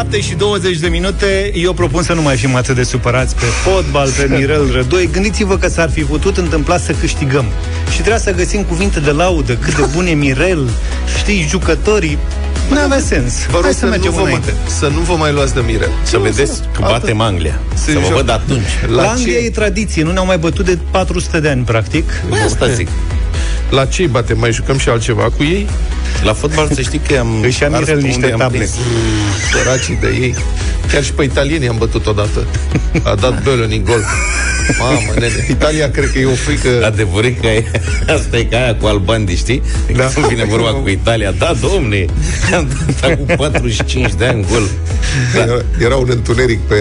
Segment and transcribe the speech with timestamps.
[0.00, 3.44] 7 și 20 de minute Eu propun să nu mai fim atât de supărați Pe
[3.44, 7.44] fotbal, pe Mirel Rădoi Gândiți-vă că s-ar fi putut întâmpla să câștigăm
[7.90, 10.70] Și trebuia să găsim cuvinte de laudă Cât de bun e Mirel
[11.18, 12.18] Știi, jucătorii
[12.70, 13.46] nu avea sens.
[13.46, 15.88] Vă rog să, să, nu vă mai, să nu vă mai luați de mire.
[16.02, 17.60] Să nu, vedeți că batem Anglia.
[17.74, 18.68] Să, să vă văd atunci.
[18.86, 19.44] La, la Anglia ce?
[19.44, 20.02] e tradiție.
[20.02, 22.04] Nu ne-au mai bătut de 400 de ani, practic.
[22.28, 22.88] Păi asta zic.
[23.70, 24.38] La ce batem?
[24.38, 25.68] Mai jucăm și altceva cu ei?
[26.22, 28.68] La fotbal să știi că am Își am niște table
[29.52, 30.34] Săracii de ei
[30.92, 32.46] Chiar și pe italieni am bătut odată
[33.02, 34.04] A dat Bölön în gol
[34.78, 37.64] Mamă, nene, Italia cred că e o frică Adevărat că e,
[38.16, 39.62] asta e ca aia cu albandi, știi?
[39.96, 40.10] Da.
[40.14, 42.04] Când vine vorba cu Italia Da, domne,
[42.54, 42.68] am
[43.00, 44.62] dat cu 45 de ani gol
[45.34, 45.42] da.
[45.42, 46.74] era, era un întuneric pe,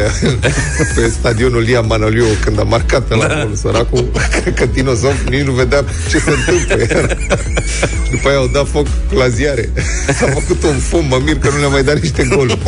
[0.96, 3.44] pe stadionul Lia Manoliu Când a marcat pe la da.
[3.44, 6.79] gol Săracul, cred că Dinosov nici nu vedea ce se întâmplă
[8.12, 9.70] După aia au dat foc la ziare
[10.08, 12.60] S-a făcut un fum, mă mir că nu le-a mai dat niște goluri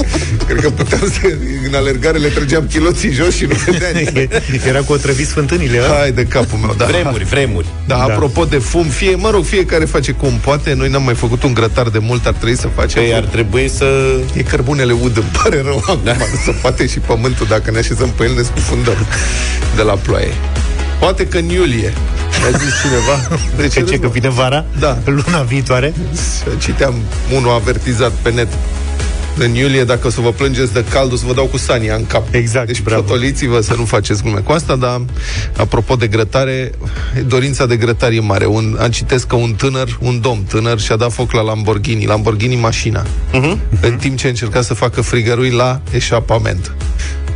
[0.47, 1.35] Cred că puteam să,
[1.67, 3.89] în alergare le trăgeam chiloții jos și nu vedea
[4.67, 5.97] Era cu o otrăvit fântânile, a?
[5.97, 6.85] Hai de capul meu, da.
[6.85, 7.65] Vremuri, vremuri.
[7.87, 10.73] Da, da, apropo de fum, fie, mă rog, fiecare face cum poate.
[10.73, 13.01] Noi n-am mai făcut un grătar de mult, ar trebui să facem.
[13.01, 14.19] Păi ar trebui să...
[14.33, 15.99] E cărbunele ud, îmi pare rău acum.
[16.03, 16.15] Da.
[16.43, 19.07] Să poate și pământul, dacă ne așezăm pe el, ne scufundăm
[19.75, 20.33] de la ploaie.
[21.01, 21.93] Poate că în iulie
[22.53, 23.39] a zis cineva.
[23.57, 24.65] De ce, ce că vine vara?
[24.79, 24.97] Da.
[25.05, 25.93] Luna viitoare?
[26.59, 26.93] Citeam
[27.35, 28.47] unul avertizat pe net
[29.37, 31.95] în iulie, dacă o să vă plângeți de cald, o să vă dau cu sania
[31.95, 32.27] în cap.
[32.31, 35.01] Exact, Deci protoliți-vă să nu faceți glume cu asta, dar
[35.57, 36.71] apropo de grătare,
[37.27, 38.45] dorința de grătare e mare.
[38.45, 42.55] Un, am citesc că un tânăr, un domn tânăr și-a dat foc la Lamborghini, Lamborghini
[42.55, 43.57] mașina, uh-huh.
[43.81, 46.75] în timp ce încerca să facă frigărui la eșapament.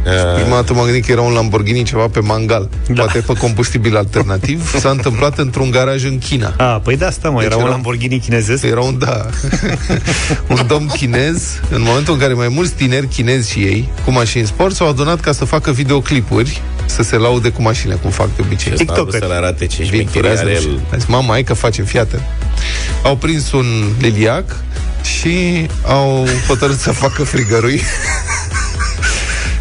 [0.06, 0.42] Uh...
[0.42, 2.70] Prima dată m-am gândit că era un Lamborghini ceva pe mangal.
[2.88, 3.04] Da.
[3.04, 4.72] Poate pe combustibil alternativ.
[4.80, 6.54] S-a întâmplat într-un garaj în China.
[6.58, 8.64] A, păi da, asta mă, deci era, era un Lamborghini chinezesc?
[8.64, 9.26] Era un, da,
[10.54, 14.46] un domn chinez, în momentul în care mai mulți tineri chinezi și ei, cu mașini
[14.46, 18.42] sport, s-au adunat ca să facă videoclipuri să se laude cu mașinile, cum fac de
[18.46, 18.72] obicei.
[18.72, 20.80] TikTok să le arate ce șmecherie are el.
[20.94, 22.22] Zis, mama, hai că facem, fiată.
[23.04, 23.66] Au prins un
[24.00, 24.56] liliac
[25.04, 27.82] și au hotărât să facă frigărui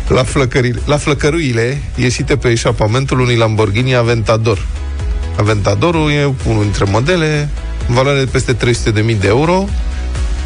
[0.09, 4.67] la, flăcările, la flăcăruile ieșite pe eșapamentul unui Lamborghini Aventador.
[5.37, 7.49] Aventadorul e unul dintre modele,
[7.89, 9.69] în valoare de peste 300.000 de euro.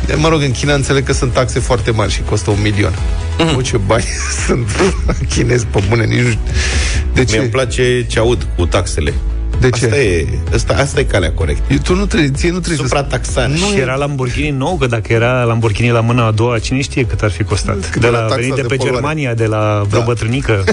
[0.07, 2.93] De, mă rog, în China înțeleg că sunt taxe foarte mari și costă un milion.
[3.39, 3.57] Mm.
[3.57, 4.05] O, ce bani
[4.47, 4.69] sunt
[5.29, 6.39] chinezi pe bune, nici nu
[7.13, 7.39] De ce?
[7.39, 9.15] Mi-e place ce aud cu taxele.
[9.61, 9.85] De ce?
[9.85, 11.75] Asta e, asta, asta e calea corectă.
[11.83, 13.49] Tu nu trebuie, ție nu trebuie Suprataxare.
[13.49, 17.05] Nu și era Lamborghini nou, că dacă era Lamborghini la mâna a doua, cine știe
[17.05, 17.91] cât ar fi costat.
[17.91, 18.95] Cât de la, venit de, de pe poluare.
[18.95, 20.07] Germania, de la vreo da.
[20.07, 20.65] bătrânică.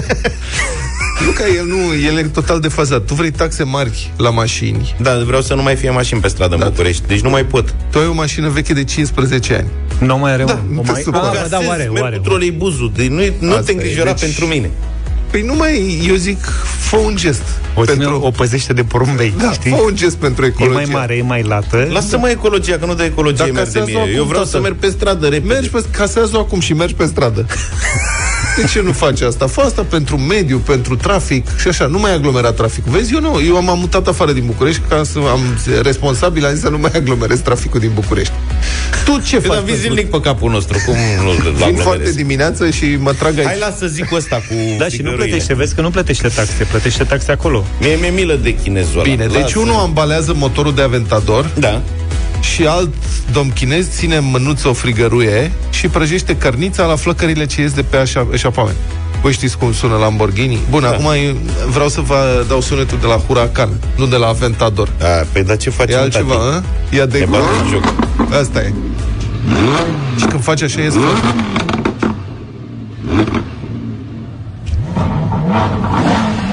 [1.24, 1.76] Nu că el nu,
[2.08, 3.06] el e total defazat.
[3.06, 4.94] Tu vrei taxe mari la mașini.
[5.00, 6.64] Da, vreau să nu mai fie mașini pe stradă da.
[6.64, 7.06] în București.
[7.06, 7.74] Deci nu mai pot.
[7.90, 9.66] Tu ai o mașină veche de 15 ani.
[9.98, 11.04] Nu mai are da, o, o mai...
[11.12, 12.16] Ah, da, oare, oare.
[12.16, 12.92] cu troleibuzul.
[12.94, 14.20] Deci nu, nu te îngrijora deci...
[14.20, 14.70] pentru mine.
[15.30, 16.44] Păi nu mai, eu zic,
[16.78, 17.42] fă un gest.
[17.74, 18.20] O, pentru...
[18.22, 19.70] o păzește de porumbei, da, știi?
[19.70, 20.80] fă un gest pentru ecologie.
[20.80, 21.88] E mai mare, e mai lată.
[21.90, 23.94] Lasă-mă ecologia, că nu de ecologie merge mie.
[23.94, 24.48] Eu vreau toată.
[24.48, 25.52] să merg pe stradă repede.
[25.52, 27.46] Mergi pe, casează acum și mergi pe stradă.
[28.56, 29.46] De ce nu faci asta?
[29.46, 32.92] Fă asta pentru mediu, pentru trafic și așa, nu mai aglomera traficul.
[32.92, 35.40] Vezi, eu nu, eu am mutat afară din București ca să am
[35.82, 38.32] responsabil, am zis să nu mai aglomerez traficul din București.
[39.04, 39.64] Tu ce faci?
[39.64, 40.94] Dar zilnic pe capul nostru, cum
[41.24, 43.46] nu Vin foarte dimineață și mă trag aici.
[43.46, 47.04] Hai lasă zic ăsta cu Da, și nu plătește, vezi că nu plătește taxe, plătește
[47.04, 47.64] taxe acolo.
[47.80, 49.32] Mie mi-e milă de chinezul Bine, ăla.
[49.32, 51.50] deci unul ambalează motorul de Aventador.
[51.58, 51.82] Da
[52.40, 52.94] și alt
[53.32, 57.82] domn chinez ține în mânuță o frigăruie și prăjește cărnița la flăcările ce ies de
[57.82, 58.76] pe așa, eșapament.
[59.22, 60.58] Voi știți cum sună Lamborghini?
[60.70, 60.88] Bun, da.
[60.88, 61.06] acum
[61.70, 64.88] vreau să vă dau sunetul de la Huracan, nu de la Aventador.
[65.02, 65.90] A, păi dar ce faci?
[65.90, 66.62] E altceva, a?
[66.94, 67.28] Ia de
[67.70, 67.94] joc.
[68.40, 68.72] Asta e.
[70.18, 70.94] Și când faci așa, ies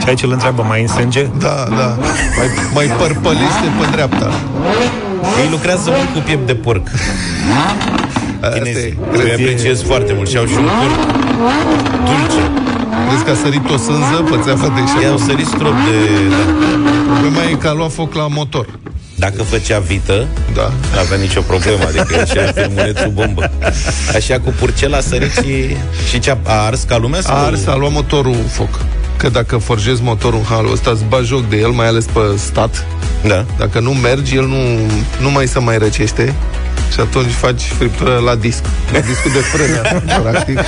[0.03, 1.23] Și aici îl întreabă, mai în sânge?
[1.39, 1.97] Da, da.
[2.37, 4.29] Mai, mai părpălește pe dreapta.
[5.41, 6.87] Ei lucrează mult cu piept de porc.
[8.53, 8.97] Chinezii.
[9.13, 10.99] Eu apreciez foarte mult și au și un porc
[12.07, 12.43] dulce.
[13.07, 15.01] Crezi că a sărit o sânză pe țeafă de șapă?
[15.03, 15.97] I-au sărit strop de...
[16.29, 16.43] Da.
[17.11, 18.67] Problema e că a luat foc la motor.
[19.15, 20.71] Dacă făcea vită, da.
[20.93, 23.51] nu avea nicio problemă, adică ieșea filmulețul bombă.
[24.15, 25.75] Așa cu purcel a sărit și,
[26.09, 27.19] și ce a, a ars ca lumea?
[27.25, 28.79] A ars, a luat motorul foc
[29.23, 32.19] că dacă forjezi motorul în halul ăsta, îți bagi joc de el, mai ales pe
[32.35, 32.85] stat.
[33.27, 33.45] Da.
[33.57, 34.57] Dacă nu mergi, el nu,
[35.21, 36.33] nu mai se mai răcește
[36.91, 38.63] și atunci faci friptură la disc.
[38.91, 40.59] La discul de frână, practic.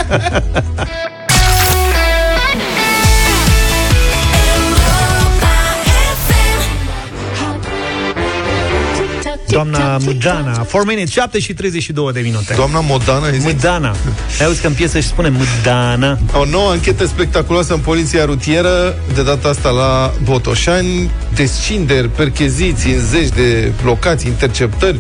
[9.56, 10.52] Doamna Mudana.
[10.52, 12.54] 4 minutes, 7 și 32 de minute.
[12.56, 13.44] Doamna Modana, ai zis?
[13.44, 13.96] Mudana.
[14.40, 16.18] Ai auzit că în piesă și spune Mudana.
[16.34, 23.00] O nouă anchetă spectaculoasă în poliția rutieră, de data asta la Botoșani, descinderi, percheziții în
[23.00, 25.00] zeci de locații, interceptări,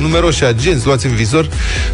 [0.00, 1.48] numeroși agenți luați în vizor.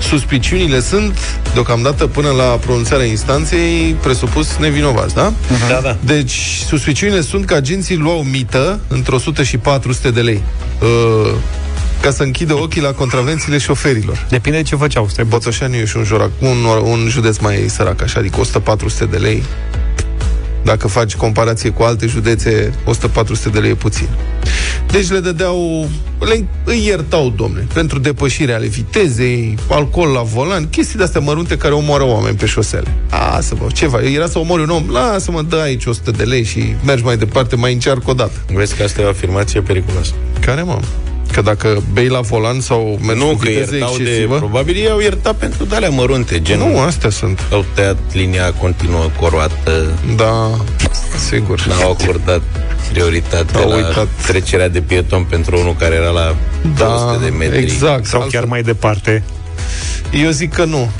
[0.08, 1.18] Suspiciunile sunt,
[1.52, 5.32] deocamdată, până la pronunțarea instanței, presupus nevinovați, da?
[5.68, 5.96] Da, da.
[6.04, 10.42] Deci, suspiciunile sunt că agenții luau mită între 100 și 400 de lei.
[10.80, 11.32] Uh,
[12.06, 14.26] ca să închidă ochii la contravențiile șoferilor.
[14.28, 15.08] Depinde de ce făceau.
[15.08, 15.40] Stai bot.
[15.40, 18.40] Botoșani e și un, jorac, un, un județ mai sărac, așa, adică
[19.06, 19.42] 100-400 de lei.
[20.62, 22.72] Dacă faci comparație cu alte județe,
[23.48, 24.08] 100-400 de lei e puțin.
[24.90, 25.88] Deci le dădeau,
[26.18, 31.74] le, îi iertau, domne, pentru depășire ale vitezei, alcool la volan, chestii de-astea mărunte care
[31.74, 32.94] omoară oameni pe șosele.
[33.10, 34.04] Lasă-mă, ce faci?
[34.14, 37.56] Era să omori un om, lasă-mă, dă aici 100 de lei și mergi mai departe,
[37.56, 38.44] mai încearcă o dată.
[38.52, 40.12] Vezi că asta e o afirmație periculoasă.
[40.40, 40.78] Care, mă?
[41.36, 44.02] Că dacă bei la volan sau mergi Nu, cu că viteză iertau de...
[44.02, 44.36] excesivă...
[44.36, 46.58] Probabil ei au iertat pentru de-alea mărunte, gen...
[46.58, 47.40] Nu, astea sunt.
[47.52, 50.50] Au tăiat linia continuă coroată, Da,
[51.28, 51.66] sigur.
[51.66, 52.42] n-au acordat
[52.92, 54.06] prioritate Au la uitat.
[54.26, 56.36] trecerea de pieton pentru unul care era la
[56.76, 57.58] 200 de metri.
[57.58, 58.04] exact.
[58.06, 59.22] Sau Altfel- chiar mai departe.
[60.22, 60.90] Eu zic că nu.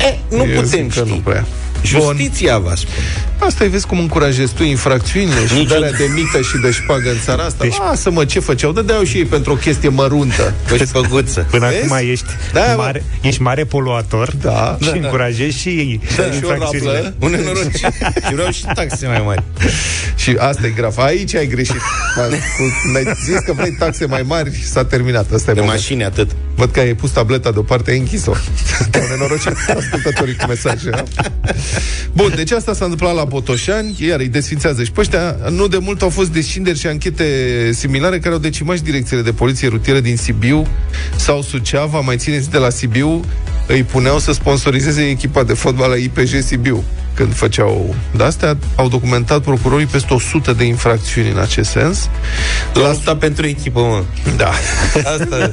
[0.00, 1.08] E, nu Eu putem zic că ști.
[1.08, 1.46] nu prea.
[1.82, 2.96] Justiția va spune.
[3.38, 6.70] Asta îi vezi cum încurajezi tu infracțiunile și Nici darea o- de mită și de
[6.70, 7.64] șpagă în țara asta.
[7.64, 8.72] Deci- Lasă-mă, ce făceau?
[8.72, 10.54] Dădeau și ei pentru o chestie măruntă.
[10.68, 11.46] Păi făguță.
[11.50, 11.84] Până Vezi?
[11.92, 12.74] acum ești, Da, mă.
[12.76, 14.76] mare, ești mare poluator Da.
[14.80, 14.98] și Da, da.
[15.04, 16.92] încurajezi și ei Da, și o infracțiunile.
[16.92, 17.14] raplă.
[17.18, 17.74] Un nenorocit.
[18.26, 19.42] Și vreau și taxe mai mari.
[20.16, 20.98] Și asta e grav.
[20.98, 21.76] Aici ai greșit.
[22.96, 25.32] Ai zis că vrei taxe mai mari și s-a terminat.
[25.32, 25.74] Asta e De momentul.
[25.74, 26.30] mașini atât.
[26.54, 28.32] Văd că ai pus tableta deoparte, ai închis-o.
[28.90, 30.90] Te-au nenorocit ascultătorii cu mesaje.
[30.90, 31.02] da?
[32.12, 34.84] Bun, deci asta s-a întâmplat la Botoșani, iar îi desfințează.
[34.84, 37.24] Și pe ăștia, nu de mult au fost descinderi și anchete
[37.72, 40.66] similare care au decimat și direcțiile de poliție rutieră din Sibiu
[41.16, 43.24] sau Suceava, mai țineți de la Sibiu,
[43.66, 46.84] îi puneau să sponsorizeze echipa de fotbal la IPJ Sibiu
[47.18, 52.08] când făceau de astea, au documentat procurorii peste 100 de infracțiuni în acest sens.
[52.74, 54.02] La asta pentru echipă, mă.
[54.36, 54.50] Da.
[54.94, 55.52] Asta,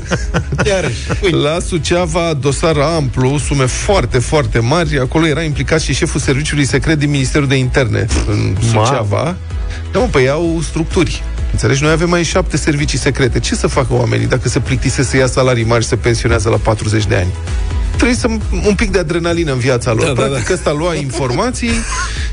[0.65, 0.95] iarăși.
[1.23, 4.99] Uite, La Suceava, dosar amplu, sume foarte, foarte mari.
[4.99, 9.35] Acolo era implicat și șeful serviciului secret din Ministerul de Interne în Suceava.
[9.91, 11.23] Da, mă, păi au structuri.
[11.51, 11.83] Înțelegi?
[11.83, 13.39] Noi avem mai șapte servicii secrete.
[13.39, 16.57] Ce să facă oamenii dacă se plictisesc să ia salarii mari și se pensionează la
[16.57, 17.33] 40 de ani?
[17.95, 18.27] Trebuie să
[18.67, 20.05] un pic de adrenalină în viața lor.
[20.05, 20.53] Da, Da, da, Practic da.
[20.53, 21.71] ăsta lua informații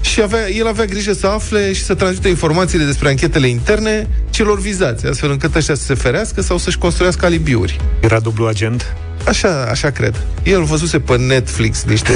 [0.01, 4.61] și avea, el avea grijă să afle și să transmită informațiile despre anchetele interne celor
[4.61, 7.81] vizați, astfel încât ăștia să se ferească sau să-și construiască alibiuri.
[8.01, 8.95] Era dublu agent.
[9.29, 10.21] Așa, așa cred.
[10.43, 12.13] El văzuse pe Netflix niște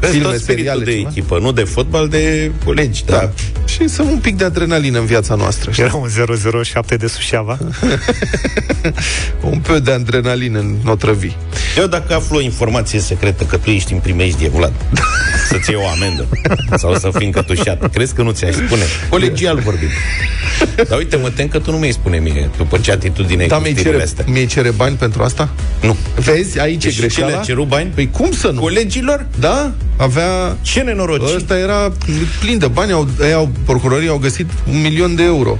[0.00, 0.84] Vezi filme, tot spiritul seriale.
[0.84, 1.08] de ceva.
[1.10, 3.16] echipă, nu de fotbal, de colegi, da.
[3.16, 3.30] Da.
[3.64, 5.70] Și să un pic de adrenalină în viața noastră.
[5.70, 5.82] Știi?
[5.82, 6.08] Era un
[6.64, 7.58] 007 de Suceava.
[9.40, 11.32] Un peu de adrenalină în notrăvi.
[11.78, 14.72] Eu dacă aflu o informație secretă că tu ești în primejdie, Vlad,
[15.48, 16.26] să-ți iei o amendă
[16.76, 18.82] sau să fii încătușat, crezi că nu ți-aș spune?
[19.08, 19.88] Colegial vorbim.
[20.88, 23.56] Dar uite, mă tem că tu nu mi-ai spune mie după ce atitudine ai Da,
[23.56, 24.24] cu mi-i știrile cere, astea.
[24.28, 25.48] mi cere bani pentru asta?
[25.80, 25.96] Nu.
[26.16, 27.44] Vezi, aici Deci e ce le-a greșeala.
[27.44, 27.90] cerut bani?
[27.94, 28.60] Păi cum să nu?
[28.60, 29.26] Colegilor?
[29.38, 30.56] Da, avea...
[30.62, 31.36] Ce nenorocit.
[31.36, 31.92] Ăsta era
[32.40, 35.58] plin de bani, au, ei au, procurorii au găsit un milion de euro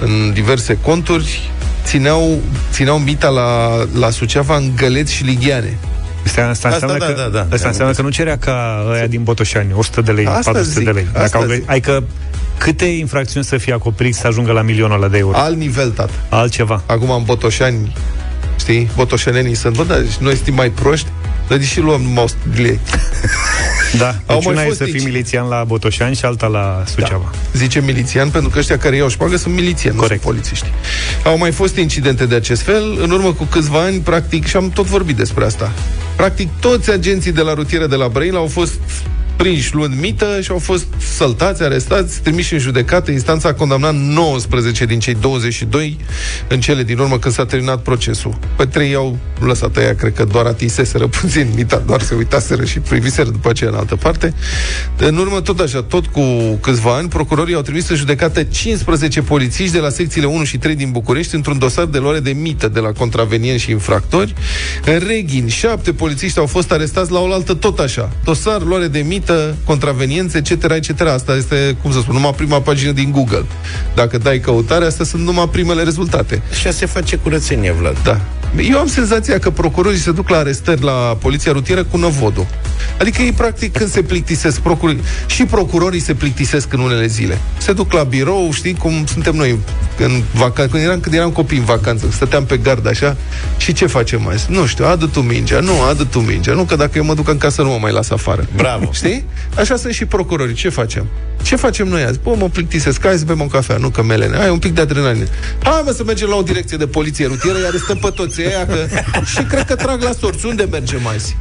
[0.00, 1.50] în diverse conturi,
[1.84, 2.40] țineau,
[2.72, 5.78] țineau mita la, la Suceava în găleți și ligheane.
[6.26, 7.54] Asta, asta, Asta, înseamnă, da, că, da, da.
[7.54, 10.84] asta înseamnă că nu cerea ca ăia din Botoșani 100 de lei, Asta 400 de
[10.84, 11.22] zic, lei.
[11.24, 11.70] asta au, gă- zic.
[11.70, 12.04] adică
[12.58, 15.36] câte infracțiuni să fie acoperit să ajungă la milionul ăla de euro?
[15.38, 16.10] Alt nivel, tată.
[16.28, 16.82] Altceva.
[16.86, 17.92] Acum în Botoșani,
[18.58, 21.06] știi, botoșenenii sunt, bă, dar noi suntem mai proști,
[21.48, 22.80] dar deși luăm numai 100 de lei.
[23.98, 24.14] Da.
[24.26, 25.02] Au Deci mai una e fost să fii aici.
[25.04, 27.30] milițian la Botoșani și alta la Suceava.
[27.52, 30.22] Zice milițian, pentru că ăștia care iau șpagă sunt milițieni, nu sunt Corect.
[30.22, 30.66] polițiști.
[31.24, 32.98] Au mai fost incidente de acest fel.
[33.02, 35.72] În urmă cu câțiva ani, practic, și am tot vorbit despre asta.
[36.18, 38.80] Practic, toți agenții de la rutieră de la Brăila au fost
[39.38, 43.10] prinși luând mită și au fost săltați, arestați, trimiși în judecată.
[43.10, 45.98] Instanța a condamnat 19 din cei 22
[46.48, 48.38] în cele din urmă când s-a terminat procesul.
[48.56, 52.78] Pe trei au lăsat aia, cred că doar atinseseră puțin mita, doar se uitaseră și
[52.78, 54.34] priviseră după aceea în altă parte.
[54.96, 56.20] În urmă, tot așa, tot cu
[56.60, 60.74] câțiva ani, procurorii au trimis în judecată 15 polițiști de la secțiile 1 și 3
[60.74, 64.34] din București într-un dosar de luare de mită de la contravenienți și infractori.
[64.84, 68.12] În Reghin, șapte polițiști au fost arestați la oaltă tot așa.
[68.24, 69.27] Dosar, luare de mită,
[69.64, 71.00] contraveniențe, etc., etc.
[71.00, 73.44] Asta este, cum să spun, numai prima pagină din Google.
[73.94, 76.42] Dacă dai căutare, astea sunt numai primele rezultate.
[76.50, 77.96] Așa se face curățenie, Vlad.
[78.02, 78.20] Da.
[78.56, 82.46] Eu am senzația că procurorii se duc la arestări la poliția rutieră cu năvodul.
[83.00, 87.38] Adică ei, practic, când se plictisesc, procurorii, și procurorii se plictisesc în unele zile.
[87.58, 89.58] Se duc la birou, știi cum suntem noi
[89.98, 93.16] în vacanță, când eram, când eram copii în vacanță, stăteam pe gard așa,
[93.56, 94.36] și ce facem mai?
[94.48, 97.28] Nu știu, adă tu mingea, nu, adă tu mingea, nu, că dacă eu mă duc
[97.28, 98.46] în casă nu mă mai las afară.
[98.56, 98.92] Bravo.
[98.92, 99.24] Știi?
[99.56, 100.54] Așa sunt și procurorii.
[100.54, 101.06] Ce facem?
[101.42, 102.18] Ce facem noi azi?
[102.22, 104.36] Bă, mă plictisesc, hai să bem o cafea, nu că melene.
[104.36, 105.26] Ai un pic de adrenalină.
[105.62, 108.66] Hai mă să mergem la o direcție de poliție rutieră, iar stăm pe toți ăia,
[108.66, 108.86] că...
[109.24, 110.46] și cred că trag la sorți.
[110.46, 111.36] Unde mergem azi?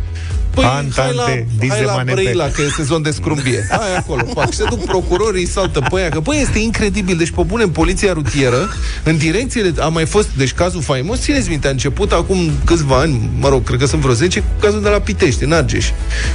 [0.58, 2.22] Păi, Antante, hai la, hai la Dizemanepe.
[2.22, 3.68] Brăila, că e sezon de scrumbie.
[3.70, 4.54] Hai acolo, fac.
[4.54, 6.10] Se duc procurorii, saltă pe aia.
[6.10, 7.18] Că, băi, este incredibil.
[7.18, 8.70] Deci, pe bune, în poliția rutieră,
[9.04, 9.74] în direcțiile...
[9.80, 13.64] A mai fost, deci, cazul faimos, țineți minte, a început acum câțiva ani, mă rog,
[13.64, 15.90] cred că sunt vreo 10, cu cazul de la Pitești, în Argeș.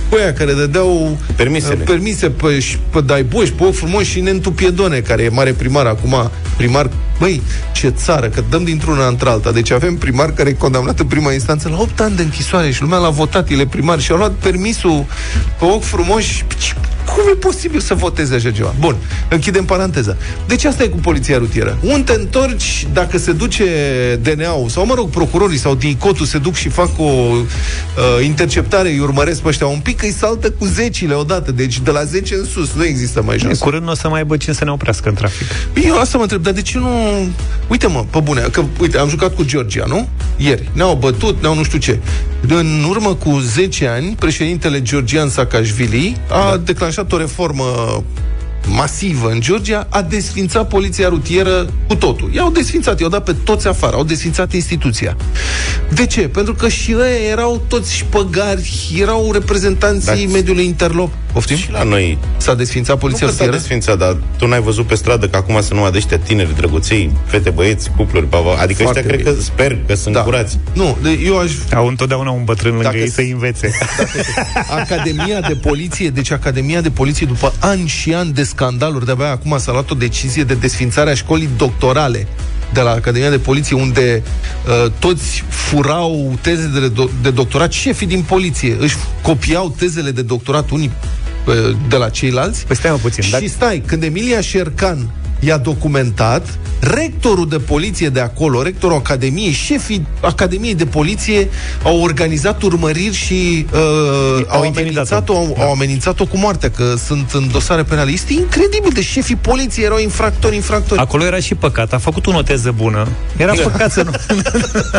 [0.08, 1.74] Cu aia care dădeau Permisele.
[1.74, 5.52] uh, permise pe, și pe Daiboș, pe Oc Frumos și Nentu Piedone, care e mare
[5.52, 6.90] primar acum, primar
[7.22, 9.52] Băi, ce țară, că dăm dintr-una într-alta.
[9.52, 12.82] Deci avem primar care e condamnat în prima instanță la 8 ani de închisoare și
[12.82, 15.04] lumea l-a votat, el e primar și a luat permisul
[15.58, 16.44] pe ochi frumoși.
[17.14, 18.74] Cum e posibil să voteze așa ceva?
[18.78, 18.96] Bun,
[19.28, 20.16] închidem paranteza.
[20.46, 21.78] Deci asta e cu poliția rutieră.
[21.82, 23.64] Unde te întorci dacă se duce
[24.22, 27.44] DNA-ul sau, mă rog, procurorii sau DICOT-ul se duc și fac o uh,
[28.24, 31.52] interceptare, îi urmăresc pe ăștia un pic, îi saltă cu zecile odată.
[31.52, 33.58] Deci de la 10 în sus, nu există mai jos.
[33.58, 35.46] Curând nu o să mai aibă cine să ne oprească în trafic.
[35.84, 36.88] Eu asta mă întreb, dar de ce nu...
[37.68, 40.08] Uite mă, pe bune, că, uite, am jucat cu Georgia, nu?
[40.36, 40.70] Ieri.
[40.72, 41.98] Ne-au bătut, ne-au nu știu ce.
[42.48, 46.56] În urmă cu 10 ani, președintele Georgian Saakashvili a da.
[46.56, 48.02] declanșat o reformă
[48.68, 52.30] masivă în Georgia, a desfințat poliția rutieră cu totul.
[52.34, 55.16] I-au desfințat, i-au dat pe toți afară, au desfințat instituția.
[55.94, 56.20] De ce?
[56.20, 60.32] Pentru că și ei erau toți șpăgari, erau reprezentanții Da.
[60.32, 61.12] mediului interlop.
[61.32, 61.56] Poftim?
[61.56, 63.56] Și la noi S-a desfințat Nu poliția că s-a rutieră?
[63.62, 67.10] desfințat, dar tu n-ai văzut pe stradă că acum să nu de ăștia tineri, drăguței,
[67.26, 68.50] fete, băieți, cupluri, bava.
[68.60, 69.36] Adică Foarte ăștia cred bine.
[69.36, 70.20] că sper că sunt Da.
[70.22, 70.58] curați.
[70.72, 73.70] Nu, de- eu aș Au întotdeauna un bătrân lângă Dacă ei s- să învețe.
[74.80, 79.58] Academia de Poliție, deci Academia de Poliție, după ani și ani de scandaluri, de-abia acum
[79.58, 82.26] s-a luat o decizie de desfințare a școlii doctorale
[82.72, 84.22] de la Academia de Poliție, unde
[84.84, 90.22] uh, toți furau teze de, do- de doctorat, șefii din poliție își copiau tezele de
[90.22, 91.08] doctorat unii uh,
[91.88, 92.66] de la ceilalți.
[92.66, 98.08] Păi stai mă puțin, și dacă- stai, când Emilia Șercan i-a documentat, rectorul de poliție
[98.08, 101.48] de acolo, rectorul Academiei, șefii Academiei de Poliție
[101.82, 104.74] au organizat urmăriri și uh, au, intimidat-o.
[104.74, 105.64] amenințat-o, au, Da.
[105.64, 108.10] au amenințat-o cu moartea, că sunt în dosare penale.
[108.10, 111.00] Este incredibil, de șefii poliției erau infractori, infractori.
[111.00, 111.92] Acolo era și păcat.
[111.92, 113.08] A făcut o teză bună.
[113.36, 114.10] Era păcat să nu...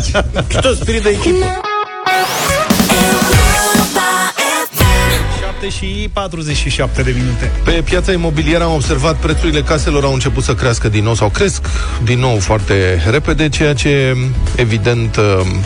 [0.06, 0.12] Și
[0.62, 1.46] tot spirit de echipă.
[5.64, 7.52] 7 și 47 de minute.
[7.64, 11.68] Pe piața imobiliară am observat prețurile caselor au început să crească din nou sau cresc
[12.04, 14.16] din nou foarte repede, ceea ce
[14.56, 15.24] evident uh,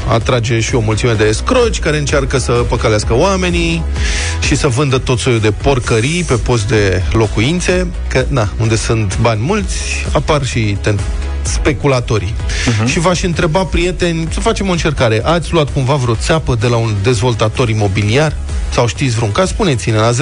[0.07, 3.83] atrage și o mulțime de escroci care încearcă să păcălească oamenii
[4.41, 9.17] și să vândă tot soiul de porcării pe post de locuințe, că na, unde sunt
[9.21, 12.33] bani mulți, apar și ten- speculatorii.
[12.37, 12.85] Uh-huh.
[12.85, 15.21] Și v-aș întreba, prieteni, să facem o încercare.
[15.23, 18.35] Ați luat cumva vreo țeapă de la un dezvoltator imobiliar?
[18.73, 19.49] Sau știți vreun caz?
[19.49, 20.15] Spuneți-ne la 0372069599.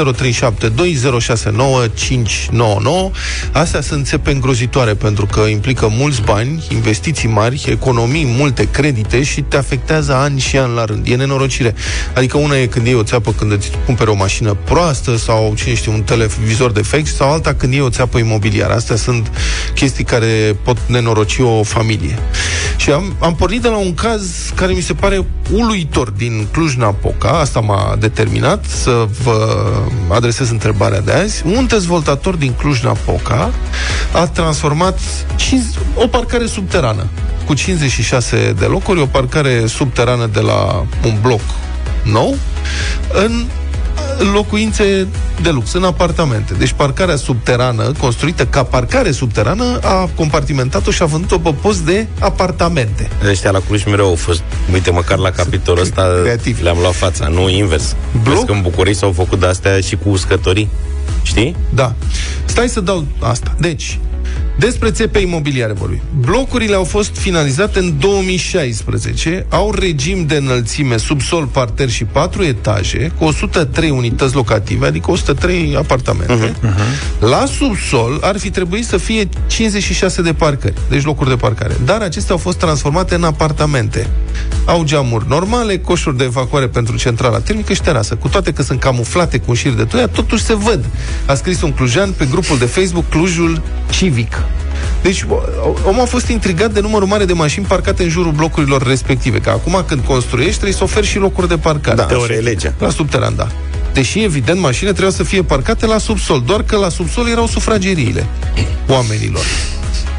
[3.51, 9.41] Astea sunt țepe îngrozitoare pentru că implică mulți bani, investiții mari, economii, multe credite și
[9.41, 11.08] te afectează ani și ani la rând.
[11.08, 11.75] E nenorocire.
[12.15, 15.75] Adică una e când iei o țeapă când îți cumperi o mașină proastă sau, cine
[15.75, 18.74] știe, un televizor defect sau alta când iei o țeapă imobiliară.
[18.74, 19.32] Astea sunt
[19.74, 22.19] chestii care pot nenoroci o familie.
[22.77, 27.29] Și am, am pornit de la un caz care mi se pare uluitor din Cluj-Napoca,
[27.29, 29.67] asta m-a determinat să vă
[30.07, 31.43] adresez întrebarea de azi.
[31.45, 33.51] Un dezvoltator din Cluj-Napoca
[34.13, 35.00] a transformat
[35.36, 37.05] cinci- o parcare subterană
[37.45, 41.41] cu 56 de locuri, o parcare subterană de la un bloc
[42.03, 42.36] nou,
[43.13, 43.45] în
[44.34, 45.07] locuințe
[45.41, 46.53] de lux, în apartamente.
[46.53, 52.07] Deci parcarea subterană, construită ca parcare subterană, a compartimentat-o și a vândut-o pe post de
[52.19, 53.10] apartamente.
[53.29, 54.43] Ăștia la Cluj mereu au fost,
[54.74, 56.62] uite, măcar la capitolul ăsta Creativ.
[56.62, 57.95] le-am luat fața, nu invers.
[58.24, 58.34] Bloc?
[58.34, 60.69] Vezi că în București s-au făcut de-astea și cu uscătorii.
[61.22, 61.55] Știi?
[61.74, 61.93] Da.
[62.45, 63.55] Stai să dau asta.
[63.60, 64.00] Deci,
[64.58, 66.01] despre țepe imobiliare vorbim.
[66.20, 73.12] Blocurile au fost finalizate în 2016, au regim de înălțime subsol, parter și 4 etaje,
[73.18, 76.51] cu 103 unități locative, adică 103 apartamente.
[76.51, 77.20] Uh-huh.
[77.20, 81.75] La subsol ar fi trebuit să fie 56 de parcări, deci locuri de parcare.
[81.86, 84.08] Dar acestea au fost transformate în apartamente.
[84.65, 88.15] Au geamuri normale, coșuri de evacuare pentru centrala termică și terasă.
[88.15, 90.86] Cu toate că sunt camuflate cu un șir de toia, totuși se văd.
[91.25, 94.44] A scris un clujan pe grupul de Facebook Clujul Civic.
[95.01, 95.25] Deci
[95.86, 99.39] omul a fost intrigat de numărul mare de mașini parcate în jurul blocurilor respective.
[99.39, 101.96] Că acum când construiești trebuie să oferi și locuri de parcare.
[101.96, 102.74] Da, teorie legea.
[102.80, 103.48] La subteran, da.
[103.94, 108.25] Deși, evident, mașinile trebuia să fie parcate la subsol, doar că la subsol erau sufrageriile
[108.88, 109.44] oamenilor.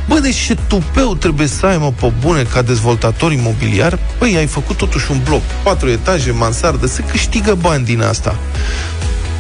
[0.08, 3.98] Bă, deci ce tupeu trebuie să ai, mă, pe bune, ca dezvoltator imobiliar?
[4.18, 8.36] Păi, ai făcut totuși un bloc, patru etaje, mansardă, se câștigă bani din asta.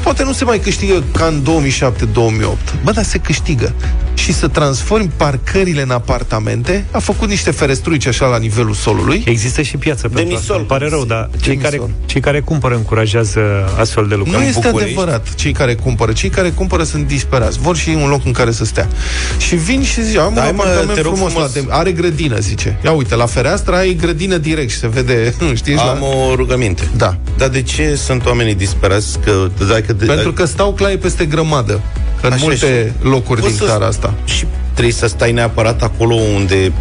[0.06, 3.72] Poate nu se mai câștigă ca în 2007-2008, bă, dar se câștigă.
[4.14, 9.22] Și să transformi parcările în apartamente, a făcut niște ferestruici așa la nivelul solului.
[9.26, 10.40] Există și piață pentru Demisol.
[10.42, 10.54] asta.
[10.56, 11.78] Îmi pare rău, dar cei Demisol.
[11.80, 13.40] care, cei care cumpără încurajează
[13.78, 14.36] astfel de lucruri.
[14.38, 16.12] Nu În este București, adevărat cei care cumpără.
[16.12, 17.58] Cei care cumpără sunt disperați.
[17.58, 18.88] Vor și ei un loc în care să stea.
[19.38, 21.54] Și vin și zic, am Da, un mă, apartament te rog frumos, frumos.
[21.54, 22.78] la Dem- are grădină, zice.
[22.84, 26.06] Ia uite, la fereastră ai grădină direct și se vede, știi, Am la...
[26.06, 26.82] o rugăminte.
[26.96, 27.16] Da.
[27.38, 29.18] Dar de ce sunt oamenii disperați?
[29.24, 31.80] Că, dacă de, Pentru că stau claie peste grămadă.
[32.22, 34.14] În Așa multe și- locuri poți din să- țara asta.
[34.24, 36.72] Și trebuie să stai neapărat acolo unde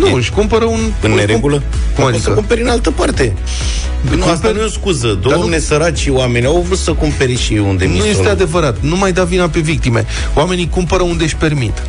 [0.00, 0.80] Nu, e își cumpără un...
[1.02, 1.56] în un- neregulă?
[1.56, 1.64] Cum
[1.96, 2.10] Dar adică?
[2.12, 3.34] Poți să cumperi în altă parte.
[4.16, 5.06] Nu, asta cumperi- nu e o scuză.
[5.06, 8.28] Dar Doamne, nu- săraci oameni au vrut să cumpere și ei unde Nu mi este
[8.28, 8.76] adevărat.
[8.80, 10.04] Nu mai da vina pe victime.
[10.34, 11.82] Oamenii cumpără unde își permit.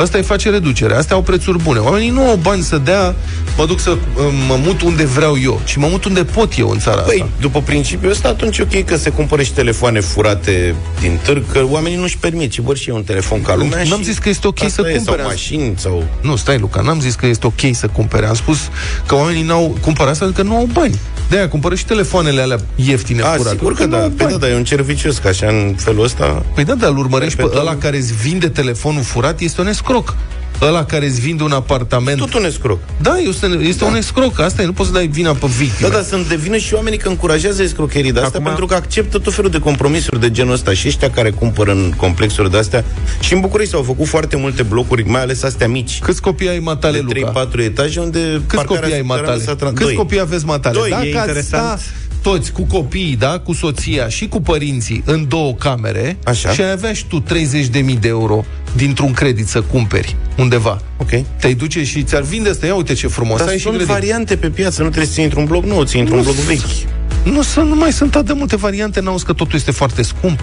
[0.00, 0.94] Asta îi face reducere.
[0.94, 1.78] Astea au prețuri bune.
[1.78, 3.14] Oamenii nu au bani să dea,
[3.56, 3.98] mă duc să uh,
[4.48, 7.28] mă mut unde vreau eu, ci mă mut unde pot eu în țara Păi, asta.
[7.40, 11.62] după principiul ăsta, atunci e ok că se cumpără și telefoane furate din târg, că
[11.70, 14.28] oamenii nu-și permit, ci vor și ei un telefon ca lumea N-am și zis că
[14.28, 15.20] este ok asta să e, cumpere.
[15.20, 16.04] Sau mașini, sau...
[16.20, 18.26] Nu, stai, Luca, n-am zis că este ok să cumpere.
[18.26, 18.58] Am spus
[19.06, 20.98] că oamenii n-au cumpărat asta pentru că nu au bani.
[21.28, 23.56] De-aia cumpără și telefoanele alea ieftine A, furate.
[23.56, 24.02] sigur că nu da.
[24.02, 24.30] au Păi bani.
[24.32, 26.42] da, dar e un cer vicios, că așa în felul ăsta...
[26.54, 27.66] Păi da, dar îl urmărești pe Perpetual.
[27.66, 30.14] ăla care îți vinde telefonul furat, este un escroc.
[30.62, 32.18] Ăla care îți vinde un apartament...
[32.18, 32.78] Tot un escroc.
[33.00, 34.40] Da, este, este un escroc.
[34.40, 35.88] Asta e, nu poți să dai vina pe victime.
[35.88, 38.74] Da, dar sunt de vină și oamenii că încurajează escrocherii de astea Acum- pentru că
[38.74, 42.58] acceptă tot felul de compromisuri de genul ăsta și ăștia care cumpără în complexuri de
[42.58, 42.84] astea.
[43.20, 45.98] Și în București s-au făcut foarte multe blocuri, mai ales astea mici.
[45.98, 47.48] Câți copii ai matale, de Luca?
[47.50, 49.42] 3-4 etaje unde Câți parcarea copii ai subterană matale?
[49.42, 49.94] s-a tran- Câți Doi.
[49.94, 50.78] copii aveți matale?
[50.78, 51.78] Doi, Dacă e ați interesant.
[51.78, 51.90] sta
[52.28, 56.50] toți cu copiii, da, cu soția și cu părinții în două camere Așa.
[56.52, 58.44] și ai avea și tu 30.000 de euro
[58.76, 60.80] dintr-un credit să cumperi undeva.
[60.96, 61.08] Ok.
[61.40, 63.94] Te-ai duce și ți-ar vinde asta, ia uite ce frumos, Dar ai și sunt grădină.
[63.98, 66.46] variante pe piață, nu trebuie să ții într-un bloc nou, ții într-un Nu bloc sunt.
[66.46, 66.88] vechi.
[67.24, 70.40] Nu, sunt, nu mai sunt atât de multe variante, n-auzi că totul este foarte scump.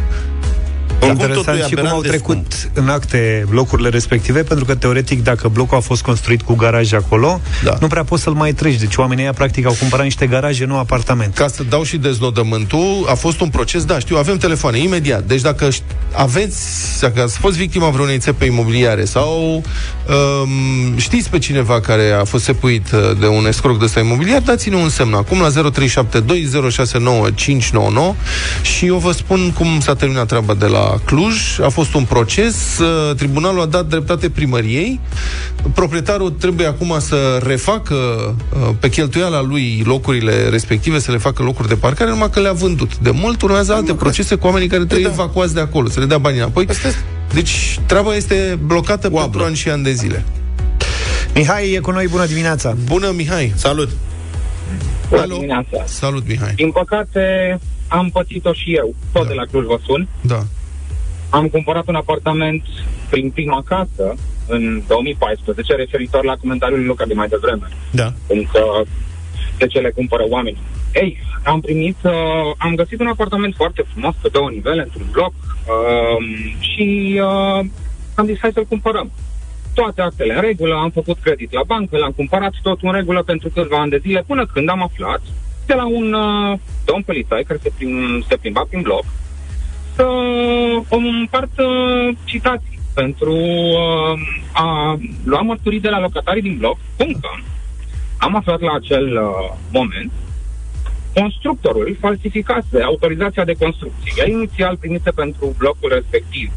[1.00, 2.78] Oricum, totul Interesant e și cum aberant au de trecut scump.
[2.78, 7.42] în acte blocurile respective, pentru că, teoretic, dacă blocul a fost construit cu garaj acolo,
[7.64, 7.78] Da.
[7.80, 8.76] nu prea poți să-l mai treci.
[8.80, 11.36] Deci oamenii ăia, practic, au cumpărat niște garaje, nu apartament.
[11.36, 15.24] Ca să dau și deznodământul, a fost un proces, da, știu, avem telefoane, imediat.
[15.24, 15.82] Deci dacă ș-
[16.12, 16.58] aveți,
[17.02, 19.64] dacă ați fost victima vreunei țepe imobiliare sau
[20.10, 24.42] um, știți pe cineva care a fost sepuit uh, de un escroc de ăsta imobiliar,
[24.42, 25.80] dați-ne un semn acum la 0372069599
[28.62, 31.60] și eu vă spun cum s-a terminat treaba de la Cluj.
[31.60, 35.00] A fost un proces, uh, tribunalul a dat dreptate primăriei,
[35.74, 41.68] proprietarul trebuie acum să refacă uh, pe cheltuiala lui locurile respective, să le facă locuri
[41.68, 42.98] de parcare, numai că le-a vândut.
[42.98, 45.14] De mult urmează alte procese cu oamenii care trebuie da.
[45.14, 46.66] evacuați de acolo, să le dea banii înapoi.
[46.70, 47.04] Asta este.
[47.34, 49.22] Deci treaba este blocată Oablă.
[49.22, 50.24] pentru ani și ani de zile.
[51.36, 52.76] Mihai e cu noi, bună dimineața!
[52.86, 53.54] Bună, Mihai!
[53.56, 53.90] Salut!
[55.10, 55.34] Bună Alo.
[55.34, 55.84] dimineața.
[55.86, 56.54] Salut, Mihai!
[56.56, 57.22] Din păcate,
[57.88, 58.96] am pățit-o și eu.
[59.12, 59.28] Tot Da.
[59.28, 60.08] de la Cluj vă sun.
[60.22, 60.46] Da.
[61.30, 62.64] Am cumpărat un apartament
[63.10, 64.16] prin prima casă
[64.48, 67.68] în 2014, referitor la comentariul lui Luca de mai devreme.
[67.92, 68.14] Da.
[68.28, 68.84] Încă
[69.58, 70.62] de ce le cumpără oamenii.
[70.94, 72.12] Ei, am primit, uh,
[72.58, 76.26] am găsit un apartament foarte frumos, pe două nivele, într-un bloc, uh,
[76.60, 77.66] și uh,
[78.16, 79.12] am zis, hai să-l cumpărăm.
[79.74, 83.50] Toate actele în regulă, am făcut credit la bancă, l-am cumpărat tot în regulă pentru
[83.50, 85.22] câțiva ani de zile, până când am aflat
[85.66, 89.04] de la un uh, domn polițai care se, plim, se plimba prin bloc
[89.96, 90.08] să
[90.90, 94.20] îmi împart uh, citații pentru uh,
[94.52, 97.30] a lua mărturii de la locatarii din bloc, cum că
[98.18, 100.12] am aflat la acel uh, moment
[101.14, 104.14] constructorul falsificase autorizația de construcție.
[104.18, 106.52] Ea inițial primise pentru blocul respectiv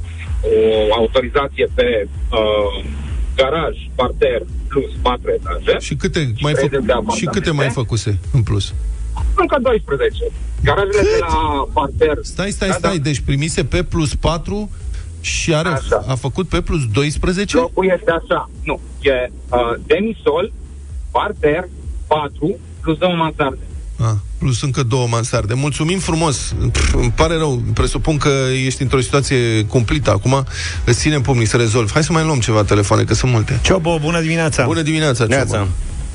[0.90, 2.85] o autorizație pe uh,
[3.37, 5.79] garaj, parter plus patru etaje.
[5.79, 6.66] Și câte mai, fă...
[6.66, 7.51] 30 de și câte apartamente.
[7.51, 8.74] mai făcuse în plus?
[9.40, 10.24] Încă 12.
[10.64, 12.18] Garajele de la parter...
[12.22, 12.96] Stai, stai, Da, stai.
[12.96, 13.03] da.
[13.03, 14.70] Deci primise pe plus 4
[15.20, 16.05] și are, Așa.
[16.09, 17.57] a făcut pe plus 12?
[17.57, 18.51] Blocul este așa.
[18.64, 18.81] Nu.
[19.01, 20.53] E uh, demisol,
[21.11, 21.68] parter,
[22.07, 23.59] 4 plus două mansarde.
[24.01, 25.55] Ah, plus încă două mansarde.
[25.55, 26.55] Mulțumim frumos.
[26.72, 27.62] Pff, îmi pare rău.
[27.74, 28.31] Presupun că
[28.64, 30.11] ești într-o situație cumplită.
[30.11, 30.44] Acum
[30.85, 31.92] îți ținem pumnii să rezolvi.
[31.92, 33.59] Hai să mai luăm ceva telefoane, că sunt multe.
[33.62, 34.64] Ciobo, bună dimineața!
[34.64, 35.35] Bună dimineața, Cioba.
[35.35, 35.68] Neața.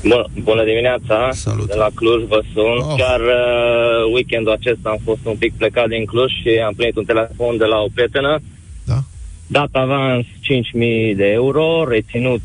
[0.08, 1.66] Bună, bună dimineața, Salut.
[1.66, 2.78] de la Cluj vă sun.
[2.90, 2.94] Oh.
[2.96, 7.04] Chiar uh, weekendul acesta am fost un pic plecat din Cluj și am primit un
[7.04, 8.40] telefon de la o prietenă
[8.84, 8.98] Da?
[9.46, 12.40] dat avans 5.000 de euro, reținut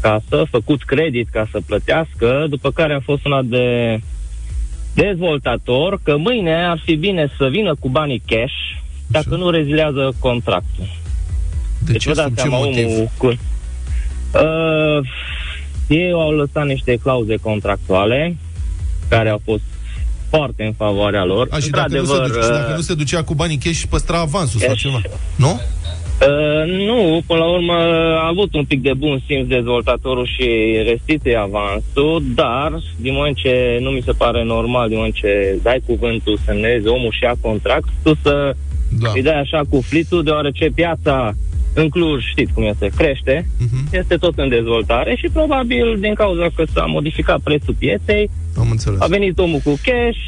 [0.00, 3.98] casă, făcut credit ca să plătească, după care a fost una de
[4.94, 8.54] dezvoltator că mâine ar fi bine să vină cu banii cash
[9.06, 9.36] dacă Așa.
[9.36, 10.86] nu rezilează contractul.
[11.86, 12.08] De ce?
[12.08, 12.86] vă dați Sub ce seama, motiv?
[12.86, 13.26] omul Cu...
[13.26, 15.06] Uh,
[15.92, 18.36] ei au lăsat niște clauze contractuale
[19.08, 19.62] care au fost
[20.28, 21.48] foarte în favoarea lor.
[21.50, 23.56] A, și dacă, nu se Într-adevăr, duce, și dacă uh, nu se ducea cu banii
[23.64, 24.80] cash, păstra avansul sau cash.
[24.80, 25.00] ceva.
[25.36, 25.60] Nu?
[26.28, 27.72] Uh, nu, până la urmă
[28.22, 30.46] a avut un pic de bun simț dezvoltatorul și
[30.86, 35.82] restituie avansul, dar din moment ce nu mi se pare normal, din moment ce dai
[35.86, 38.54] cuvântul, semnezi omul și ia contract, tu să
[39.00, 39.10] Da.
[39.14, 41.32] îi dai așa cu flitul, deoarece piața
[41.74, 43.86] în Cluj, știți cum este, crește, Mhm.
[43.92, 49.00] este tot în dezvoltare și probabil din cauza că s-a modificat prețul pieței, Am înțeles.
[49.00, 50.18] a venit omul cu cash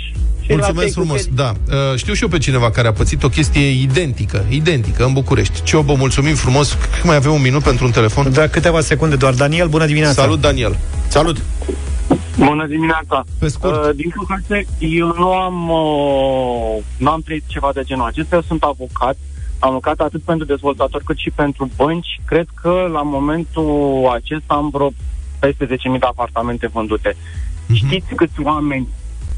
[0.43, 1.37] și l-a Mulțumesc tăiat cu frumos, credit.
[1.37, 1.53] da.
[1.93, 5.63] Uh, Știu și eu pe cineva care a pățit o chestie identică, identică, în București.
[5.63, 6.73] Ciobo, mulțumim frumos.
[6.73, 8.33] Cred că mai avem un minut pentru un telefon.
[8.33, 9.35] Da, câteva secunde doar.
[9.35, 10.23] Daniel, bună dimineața.
[10.23, 10.79] Salut, Daniel.
[11.09, 11.37] Salut!
[12.39, 13.25] Bună dimineața!
[13.39, 13.85] Pe scurt.
[13.85, 18.35] Uh, din păcate, eu nu am, uh, nu am trăit ceva de genul acesta.
[18.37, 19.17] Eu sunt avocat.
[19.67, 22.21] Am lucrat atât pentru dezvoltatori cât și pentru bănci.
[22.27, 24.91] Cred că la momentul acesta am vreo
[25.39, 27.17] peste 10.000 de apartamente vândute.
[27.67, 27.77] Mhm.
[27.77, 28.89] Știți câți oameni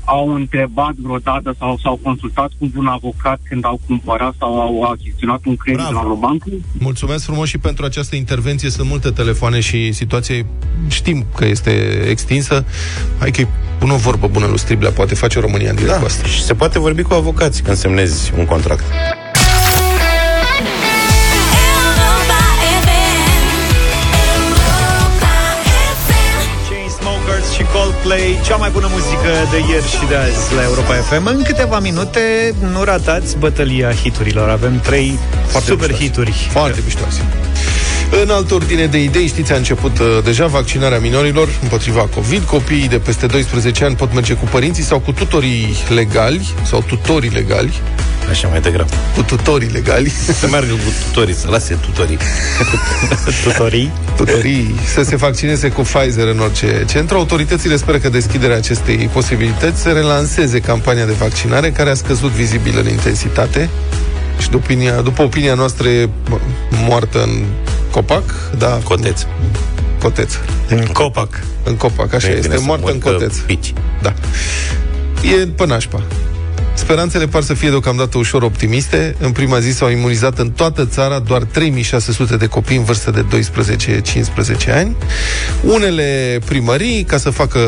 [0.04, 5.40] au întrebat vreodată sau s-au consultat cu un avocat când au cumpărat sau au achiziționat
[5.46, 6.06] un credit Bravo.
[6.06, 6.50] la o bancă?
[6.78, 8.70] Mulțumesc frumos și pentru această intervenție.
[8.70, 10.46] Sunt multe telefoane și situație
[10.88, 11.70] știm că este
[12.08, 12.64] extinsă.
[13.18, 13.46] Hai că
[13.78, 16.26] pun o vorbă bună lui Striblea, poate face România în direct Da, cu asta.
[16.26, 18.84] și se poate vorbi cu avocați când semnezi un contract.
[28.06, 31.26] Coldplay, cea mai bună muzică de ieri și de azi la Europa FM.
[31.26, 34.48] În câteva minute nu ratați bătălia hiturilor.
[34.48, 36.04] Avem trei Foarte super miștoase.
[36.04, 36.48] hituri.
[36.50, 37.20] Foarte miștoase.
[38.22, 42.42] În altă ordine de idei, știți, a început uh, deja vaccinarea minorilor împotriva COVID.
[42.42, 47.30] Copiii de peste 12 ani pot merge cu părinții sau cu tutorii legali sau tutorii
[47.30, 47.72] legali,
[48.30, 48.90] Așa mai degrabă.
[49.14, 50.08] cu tutorii legali,
[50.40, 52.18] Să meargă cu tutorii, să lase tutorii.
[53.44, 53.92] Tutorii.
[54.16, 57.16] tutorii să se vaccineze cu Pfizer în orice centru.
[57.16, 62.78] Autoritățile speră că deschiderea acestei posibilități să relanseze campania de vaccinare care a scăzut vizibil
[62.78, 63.68] în intensitate
[64.38, 66.38] și după opinia, după opinia noastră e mă,
[66.70, 67.44] moartă în
[67.90, 69.22] copac, da, Coteț.
[70.00, 70.34] coteț.
[70.68, 71.40] În copac.
[71.62, 73.36] În copac, așa Nu e este, bine să moartă în mor că coteț.
[73.38, 73.72] Pici.
[74.02, 74.14] Da.
[75.22, 76.02] E pe nașpa.
[76.76, 79.14] Speranțele par să fie deocamdată ușor optimiste.
[79.18, 83.24] În prima zi s-au imunizat în toată țara doar 3600 de copii în vârstă de
[84.66, 84.96] 12-15 ani.
[85.62, 87.60] Unele primării, ca să facă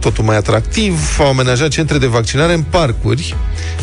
[0.00, 3.34] totul mai atractiv, au amenajat centre de vaccinare în parcuri,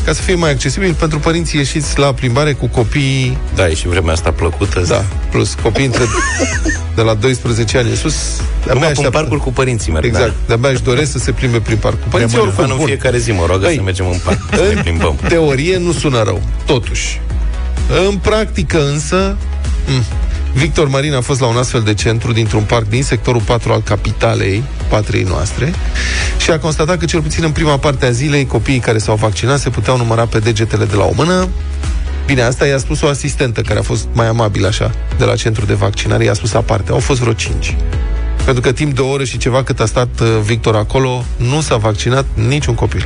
[0.05, 3.87] ca să fie mai accesibil pentru părinții ieșiți la plimbare cu copiii Da, e și
[3.87, 4.79] vremea asta plăcută.
[4.87, 6.03] da, plus copii între
[6.95, 8.15] de la 12 ani în sus.
[8.15, 9.17] Acum de-abia pun așteaptă.
[9.17, 10.05] parcuri cu părinții merg.
[10.05, 12.01] Exact, de-abia își doresc să se plimbe prin parc.
[12.01, 12.85] Cu părinții Părinții oricum, în bun.
[12.87, 15.15] fiecare zi mă roagă Păi, să mergem în parc, să ne În plimbăm.
[15.27, 17.21] teorie nu sună rău, totuși.
[18.07, 19.37] În practică însă,
[19.87, 20.03] m,
[20.53, 23.81] Victor Marin a fost la un astfel de centru dintr-un parc din sectorul 4 al
[23.81, 25.73] capitalei patriei noastre
[26.37, 29.59] și a constatat că cel puțin în prima parte a zilei copiii care s-au vaccinat
[29.59, 31.47] se puteau număra pe degetele de la o mână.
[32.25, 35.65] Bine, asta i-a spus o asistentă care a fost mai amabilă așa de la centru
[35.65, 36.91] de vaccinare, i-a spus aparte.
[36.91, 37.75] Au fost vreo 5.
[38.43, 41.61] Pentru că timp de o oră și ceva cât a stat uh, Victor acolo, nu
[41.61, 43.05] s-a vaccinat niciun copil.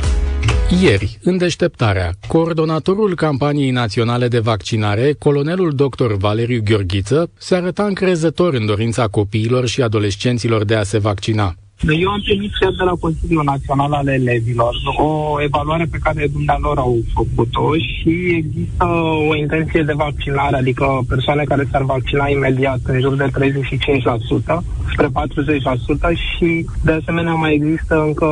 [0.80, 6.12] Ieri, în deșteptarea, coordonatorul campaniei naționale de vaccinare, colonelul dr.
[6.12, 11.54] Valeriu Gheorghiță, se arăta încrezător în dorința copiilor și adolescenților de a se vaccina.
[11.88, 16.78] Eu am primit chiar de la Consiliul Național al Elevilor o evaluare pe care dumnealor
[16.78, 18.84] au făcut-o și există
[19.30, 25.06] o intenție de vaccinare, adică persoane care s-ar vaccina imediat în jur de 35% spre
[25.06, 25.10] 40%
[26.14, 28.26] și de asemenea mai există încă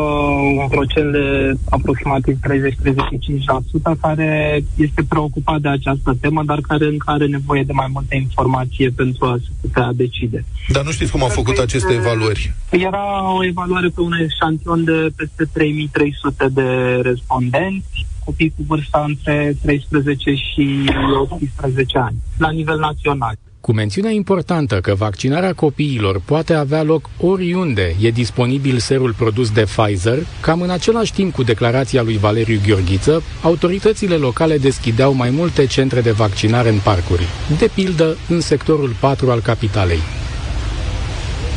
[0.61, 7.27] un procent de aproximativ 30-35% care este preocupat de această temă, dar care încă are
[7.27, 10.45] nevoie de mai multă informație pentru a se putea decide.
[10.69, 12.55] Dar nu știți cum au făcut aceste evaluări.
[12.71, 19.57] Era o evaluare pe un eșantion de peste 3300 de respondenți, copii cu vârsta între
[19.63, 20.91] 13 și
[21.31, 23.35] 18 ani, la nivel național.
[23.61, 29.63] Cu mențiunea importantă că vaccinarea copiilor poate avea loc oriunde e disponibil serul produs de
[29.63, 35.67] Pfizer, cam în același timp cu declarația lui Valeriu Gheorghiță, autoritățile locale deschideau mai multe
[35.67, 37.27] centre de vaccinare în parcuri,
[37.59, 39.99] de pildă în sectorul 4 al capitalei.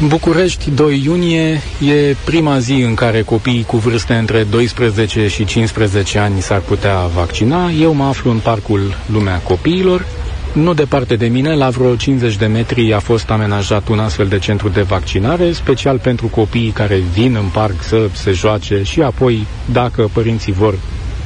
[0.02, 5.46] În București, 2 iunie, e prima zi în care copiii cu vârste între 12 și
[5.46, 7.70] 15 ani s-ar putea vaccina.
[7.82, 10.06] Eu mă aflu în parcul Lumea Copiilor
[10.54, 14.40] nu departe de mine, la vreo 50 de metri, a fost amenajat un astfel de
[14.40, 19.46] centru de vaccinare, special pentru copiii care vin în parc să se joace și apoi,
[19.72, 20.76] dacă părinții vor,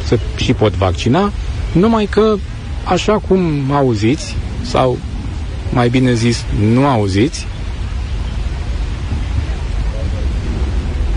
[0.04, 1.32] să și pot vaccina.
[1.72, 2.36] Numai că,
[2.84, 4.98] așa cum auziți, sau
[5.74, 7.48] mai bine zis, nu auziți,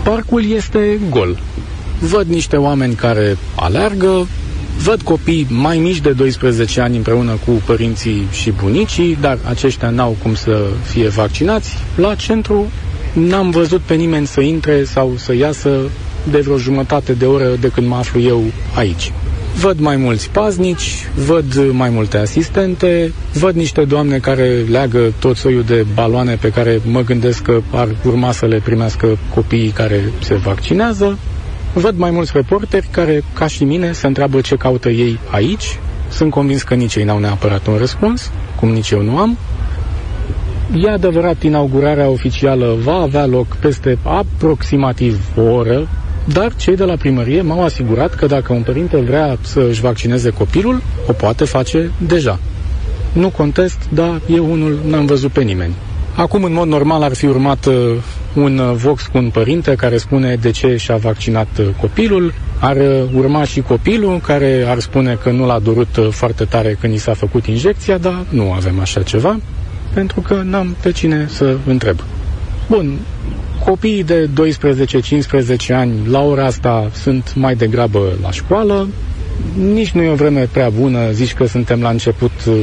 [0.03, 1.37] parcul este gol.
[1.99, 4.27] Văd niște oameni care alergă,
[4.83, 10.15] văd copii mai mici de 12 ani împreună cu părinții și bunicii, dar aceștia n-au
[10.21, 11.77] cum să fie vaccinați.
[11.95, 12.65] La centru
[13.13, 15.79] n-am văzut pe nimeni să intre sau să iasă
[16.31, 18.43] de vreo jumătate de oră de când mă aflu eu
[18.75, 19.11] aici.
[19.55, 25.63] Văd mai mulți paznici, văd mai multe asistente, văd niște doamne care leagă tot soiul
[25.63, 30.33] de baloane pe care mă gândesc că ar urma să le primească copiii care se
[30.35, 31.17] vaccinează.
[31.73, 35.79] Văd mai mulți reporteri care, ca și mine, se întreabă ce caută ei aici.
[36.09, 39.37] Sunt convins că nici ei n-au neapărat un răspuns, cum nici eu nu am.
[40.75, 45.87] E adevărat, inaugurarea oficială va avea loc peste aproximativ o oră,
[46.25, 50.29] dar cei de la primărie m-au asigurat că dacă un părinte vrea să își vaccineze
[50.29, 52.39] copilul, o poate face deja.
[53.13, 55.73] Nu contest, dar eu unul n-am văzut pe nimeni.
[56.15, 57.73] Acum, în mod normal, ar fi urmat uh,
[58.33, 62.75] un uh, vox cu un părinte care spune de ce și-a vaccinat uh, copilul, ar
[62.77, 66.93] uh, urma și copilul care ar spune că nu l-a durut uh, foarte tare când
[66.93, 69.39] i s-a făcut injecția, dar nu avem așa ceva,
[69.93, 71.99] pentru că n-am pe cine să întreb.
[72.69, 72.99] Bun,
[73.71, 74.29] copiii de
[75.69, 78.87] 12-15 ani la ora asta sunt mai degrabă la școală,
[79.73, 82.53] nici nu e o vreme prea bună, zici că suntem la început uh,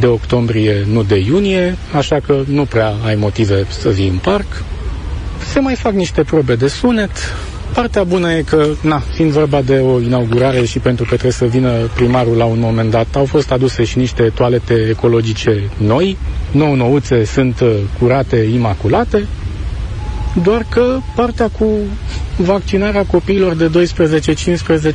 [0.00, 4.46] de octombrie, nu de iunie, așa că nu prea ai motive să vii în parc.
[5.52, 7.10] Se mai fac niște probe de sunet.
[7.74, 11.44] Partea bună e că, na, fiind vorba de o inaugurare și pentru că trebuie să
[11.44, 16.16] vină primarul la un moment dat, au fost aduse și niște toalete ecologice noi,
[16.50, 19.26] nou-nouțe, sunt uh, curate, imaculate,
[20.42, 21.66] doar că partea cu
[22.36, 23.70] vaccinarea copiilor de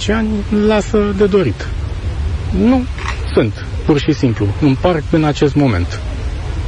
[0.09, 0.29] 12-15 ani
[0.67, 1.67] lasă de dorit.
[2.57, 2.83] Nu
[3.33, 5.99] sunt, pur și simplu, în parc în acest moment.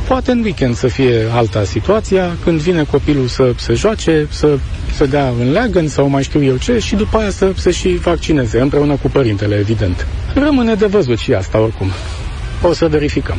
[0.07, 4.57] Poate în weekend să fie alta situația, când vine copilul să se joace, să
[4.95, 7.87] se dea în leagăn sau mai știu eu ce și după aia să se și
[7.87, 10.07] vaccineze, împreună cu părintele, evident.
[10.33, 11.87] Rămâne de văzut și asta oricum.
[12.61, 13.37] O să verificăm.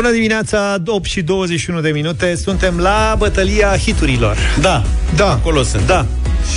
[0.00, 2.34] Bună dimineața, 8 și 21 de minute.
[2.34, 4.36] Suntem la bătălia hiturilor.
[4.60, 4.82] Da,
[5.16, 5.86] Da, acolo sunt.
[5.86, 6.06] Da.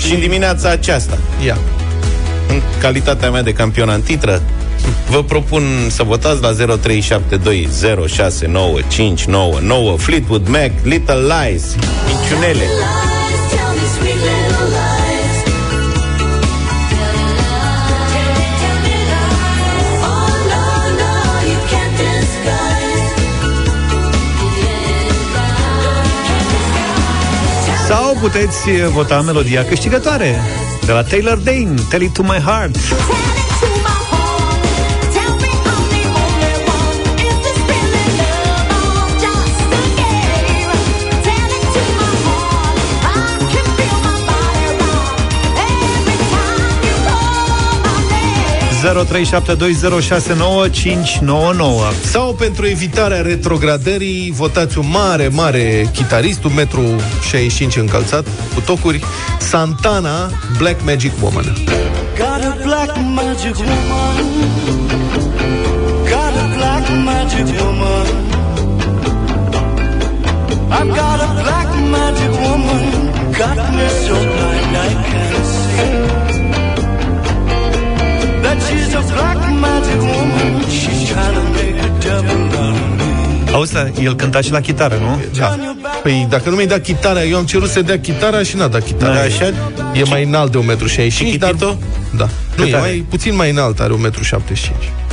[0.06, 1.58] Și în dimineața aceasta, ia.
[2.47, 4.41] în calitatea mea de campion în titră,
[5.10, 6.56] vă propun să votați la 0372069599
[9.97, 11.75] Fleetwood Mac, Little Lies,
[12.08, 12.65] minciunele.
[28.29, 30.41] Puteți eh, vota melodia câștigătoare
[30.86, 32.77] de la Taylor Dane, Tell It To My Heart.
[48.84, 48.88] 0372069599.
[52.12, 56.82] Sau pentru evitarea retrogradării, votați un mare, mare chitarist, un metru
[57.30, 59.04] 65 încălțat, cu tocuri,
[59.39, 61.46] Santana, Black Magic Woman.
[62.17, 64.15] Got a black magic woman.
[66.10, 68.08] Got a black magic woman.
[70.69, 72.84] I've got a black magic woman.
[73.39, 76.12] Got me so blind I can't see.
[78.54, 80.62] That she's a black magic woman.
[80.70, 83.52] She's trying to make a devil out of me.
[83.54, 85.22] Auzi, da, el cânta și la chitară, nu?
[85.38, 85.58] Da.
[86.04, 88.84] Păi dacă nu mi-ai dat chitara, eu am cerut să dea chitara și n-a dat
[88.84, 89.13] chitara.
[89.13, 89.54] Da, așa?
[89.94, 91.50] E mai înalt de 1,65 m, dar...
[91.50, 91.78] Chitito?
[92.18, 92.30] Da.
[92.56, 92.82] Nu, Cât e are?
[92.82, 94.44] mai, puțin mai înalt, are 1,75 m.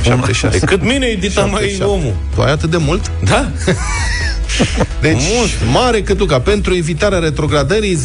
[0.03, 0.65] 76.
[0.65, 1.83] Cât mine e dita mai 77.
[1.83, 2.13] omul.
[2.35, 3.11] Tu ai atât de mult?
[3.23, 3.49] Da?
[5.01, 5.23] Deci,
[5.71, 6.39] mare cătuca.
[6.39, 8.01] Pentru evitarea retrogradării 0372069599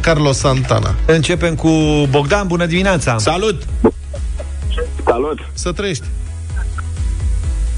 [0.00, 0.94] Carlos Santana.
[1.06, 1.70] Începem cu
[2.10, 3.18] Bogdan, bună dimineața!
[3.18, 3.62] Salut!
[5.04, 5.38] Salut!
[5.52, 6.04] Să trăiești.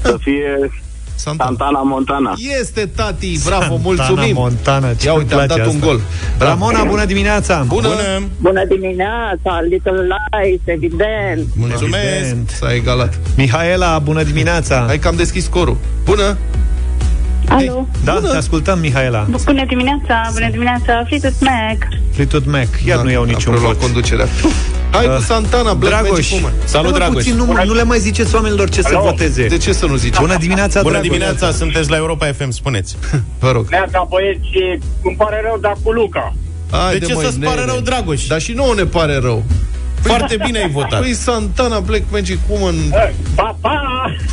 [0.01, 0.71] Să fie
[1.17, 1.49] Santana.
[1.49, 2.33] Santana Montana.
[2.59, 4.33] Este tati, bravo, Santana mulțumim.
[4.35, 5.85] Montana, ce Ia îmi uite, am place dat un asta.
[5.87, 6.01] gol.
[6.37, 6.51] Bravo.
[6.51, 7.63] Ramona, bună dimineața!
[7.67, 7.87] Bună.
[7.87, 8.27] Bună!
[8.41, 11.45] Bună dimineața, Little Lies, evident.
[11.55, 12.03] Mulțumesc.
[12.19, 12.49] Evident.
[12.49, 13.13] S-a egalat.
[13.35, 14.83] Mihaela, bună dimineața!
[14.87, 15.77] Hai că am deschis scorul.
[16.03, 16.37] Bună.
[17.49, 17.87] Alo.
[18.03, 19.27] Da, te ascultăm, Mihaela.
[19.45, 21.77] Bună dimineața, bună dimineața, Fleetwood Mac.
[22.13, 22.67] Fleetwood Mac.
[22.85, 23.81] Iar Da, nu iau a niciun preluat vot.
[23.81, 24.27] conducerea.
[24.91, 26.11] Hai cu Uh, Santana, Black Dragoș.
[26.31, 26.51] Magic Woman.
[26.63, 27.23] Salut, Stai, mă, Dragoș.
[27.23, 29.47] Puțin, nu, nu le mai ziceți oamenilor ce să voteze.
[29.47, 30.17] De ce să nu zici?
[30.19, 31.09] Bună dimineața, Bună Dragoș.
[31.11, 32.95] dimineața, sunteți la Europa FM, spuneți.
[33.39, 33.67] Vă rog.
[33.69, 36.35] Neața, băieți, îmi pare rău, dar cu Luca.
[36.71, 37.71] Haide, De ce măi, să-ți pare nene.
[37.71, 38.25] rău, Dragoș?
[38.25, 39.43] Dar și nouă ne pare rău.
[40.01, 40.99] Foarte bine ai votat.
[40.99, 42.75] Păi Santana, Black Magic Woman...
[43.35, 43.81] Pa, pa!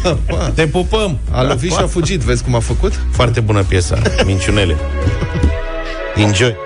[0.02, 0.50] Pa, pa.
[0.54, 1.18] Te pupăm.
[1.30, 2.92] A lovit și a fugit, vezi cum a făcut?
[3.12, 4.76] Foarte bună piesa, minciunele.
[6.16, 6.56] Enjoy.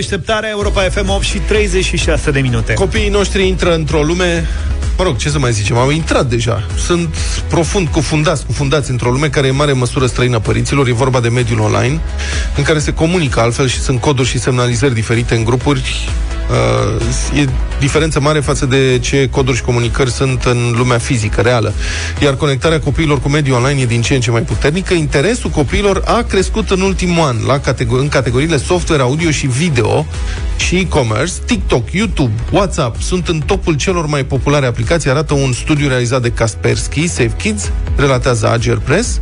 [0.00, 2.72] Deșteptarea Europa FM 8 și 36 de minute.
[2.72, 4.48] Copiii noștri intră într-o lume
[4.96, 6.66] Mă rog, ce să mai zicem, au intrat deja.
[6.76, 7.16] Sunt
[7.48, 10.88] profund cufundați, cufundați într-o lume care e în mare măsură străină părinților.
[10.88, 12.00] E vorba de mediul online,
[12.56, 16.08] în care se comunică altfel și sunt coduri și semnalizări diferite în grupuri.
[16.50, 21.72] Uh, e diferență mare față de ce coduri și comunicări sunt în lumea fizică, reală.
[22.22, 24.94] Iar conectarea copiilor cu mediul online e din ce în ce mai puternică.
[24.94, 30.06] Interesul copiilor a crescut în ultimul an la categor- în categoriile software, audio și video
[30.56, 31.32] și e-commerce.
[31.46, 36.30] TikTok, YouTube, WhatsApp sunt în topul celor mai populare aplicații, arată un studiu realizat de
[36.30, 39.20] Kaspersky, Save Kids, relatează Ager Press.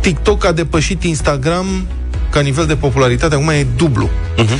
[0.00, 1.86] TikTok a depășit Instagram
[2.30, 4.08] ca nivel de popularitate, acum e dublu.
[4.38, 4.58] Uh-huh.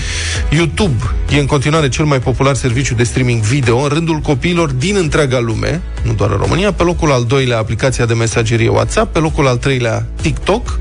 [0.50, 4.96] YouTube e în continuare cel mai popular serviciu de streaming video în rândul copiilor din
[4.96, 9.18] întreaga lume, nu doar în România, pe locul al doilea aplicația de mesagerie WhatsApp, pe
[9.18, 10.78] locul al treilea TikTok,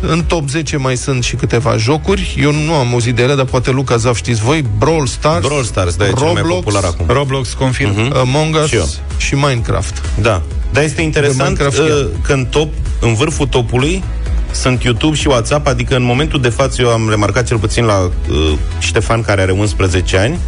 [0.00, 2.36] În top 10 mai sunt și câteva jocuri.
[2.40, 4.64] Eu nu am auzit de ele, dar poate Luca Zaf știți voi.
[4.78, 7.06] Brawl Stars, Brawl Stars, da, e cel mai popular acum.
[7.08, 7.90] Roblox, confirm.
[7.90, 8.16] Mhm.
[8.16, 8.88] Among Us Și eu.
[9.16, 10.02] și Minecraft.
[10.20, 10.42] Da.
[10.72, 12.06] Dar este interesant Minecraft și uh, ea.
[12.22, 14.02] că în top, în vârful topului,
[14.50, 17.98] sunt YouTube și WhatsApp, adică în momentul de față eu am remarcat cel puțin la
[17.98, 20.38] uh, Ștefan, care are 11 ani,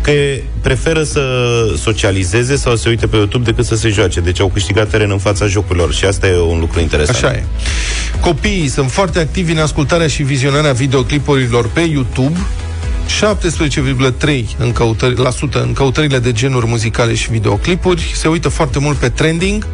[0.00, 0.12] că
[0.60, 1.22] preferă să
[1.76, 4.20] socializeze sau să se uite pe YouTube decât să se joace.
[4.20, 7.24] Deci au câștigat teren în fața jocurilor și asta e un lucru interesant.
[7.24, 7.44] Așa e.
[8.20, 12.38] Copiii sunt foarte activi în ascultarea și vizionarea videoclipurilor pe YouTube.
[13.06, 18.12] 17,3% în, căutări, la sută în căutările de genuri muzicale și videoclipuri.
[18.14, 19.66] Se uită foarte mult pe trending.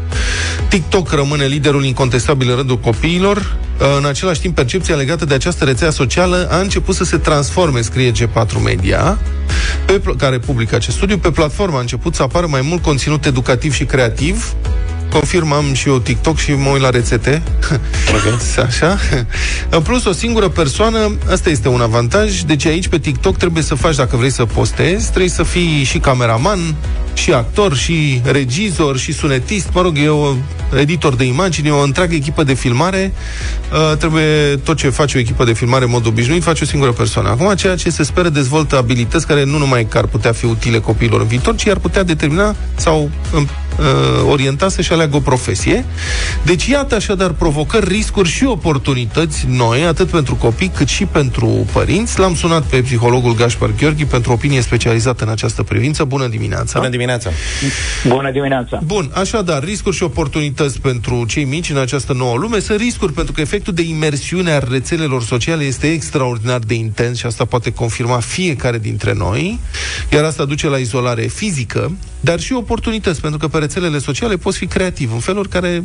[0.72, 3.56] TikTok rămâne liderul incontestabil în rândul copiilor.
[3.98, 8.12] În același timp, percepția legată de această rețea socială a început să se transforme, scrie
[8.12, 9.18] G4 Media,
[9.86, 11.18] pe, pl- care publică acest studiu.
[11.18, 14.54] Pe platformă a început să apară mai mult conținut educativ și creativ,
[15.12, 17.42] Confirm, am și eu TikTok și mă uit la rețete.
[18.08, 18.38] Okay.
[18.66, 18.98] Așa.
[19.68, 23.74] În plus, o singură persoană, asta este un avantaj, deci aici pe TikTok trebuie să
[23.74, 26.74] faci, dacă vrei să postezi, trebuie să fii și cameraman,
[27.14, 30.34] și actor, și regizor, și sunetist, mă rog, e o
[30.78, 33.12] editor de imagini, o întreagă echipă de filmare.
[33.72, 36.92] Uh, trebuie tot ce face o echipă de filmare în mod obișnuit, face o singură
[36.92, 37.28] persoană.
[37.28, 40.78] Acum, ceea ce se speră dezvoltă abilități care nu numai că ar putea fi utile
[40.78, 43.10] copiilor în viitor, ci ar putea determina sau
[43.78, 45.84] uh, orienta să-și aleagă o profesie.
[46.42, 52.18] Deci, iată așadar provocări, riscuri și oportunități noi, atât pentru copii cât și pentru părinți.
[52.18, 56.04] L-am sunat pe psihologul Gașpar Gheorghi pentru opinie specializată în această privință.
[56.04, 56.78] Bună dimineața!
[56.78, 57.30] Bună dimineața!
[58.08, 58.80] Bună dimineața!
[58.84, 62.58] Bun, așadar, riscuri și oportunități pentru cei mici în această nouă lume.
[62.58, 67.26] Sunt riscuri pentru că efectul de imersiune a rețelelor sociale este extraordinar de intens și
[67.26, 69.60] asta poate confirma fiecare dintre noi,
[70.12, 74.58] iar asta duce la izolare fizică, dar și oportunități, pentru că pe rețelele sociale poți
[74.58, 75.84] fi creativ în feluri care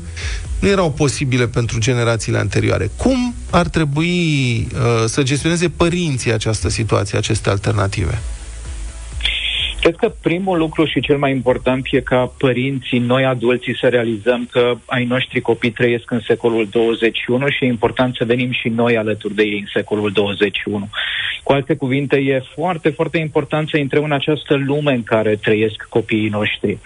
[0.60, 2.92] nu erau posibile pentru generațiile anterioare.
[2.96, 8.22] Cum ar trebui uh, să gestioneze părinții această situație, aceste alternative?
[9.82, 14.48] Cred că primul lucru și cel mai important e ca părinții, noi adulții, să realizăm
[14.52, 18.98] că ai noștri copii trăiesc în secolul 21 și e important să venim și noi
[18.98, 20.90] alături de ei în secolul 21.
[21.44, 25.88] Cu alte cuvinte, e foarte, foarte important să intrăm în această lume în care trăiesc
[25.90, 26.78] copiii noștri.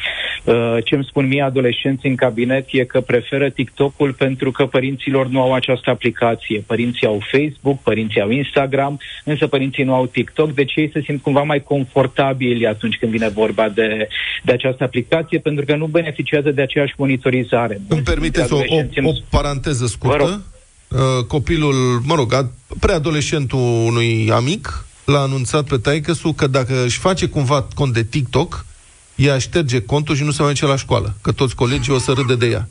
[0.43, 5.27] Uh, Ce îmi spun mie adolescenții în cabinet e că preferă TikTok-ul pentru că părinților
[5.27, 6.63] nu au această aplicație.
[6.67, 11.21] Părinții au Facebook, părinții au Instagram, însă părinții nu au TikTok, deci ei se simt
[11.21, 14.07] cumva mai confortabili atunci când vine vorba de,
[14.43, 17.81] de această aplicație, pentru că nu beneficiază de aceeași monitorizare.
[17.87, 20.41] Îmi permiteți o, o, o paranteză scurtă?
[20.87, 26.99] Uh, Copilul, mă rog, a- preadolescentul unui amic l-a anunțat pe taică că dacă își
[26.99, 28.65] face cumva cont de TikTok,
[29.15, 32.11] ea șterge contul și nu se mai duce la școală, că toți colegii o să
[32.11, 32.67] râde de ea.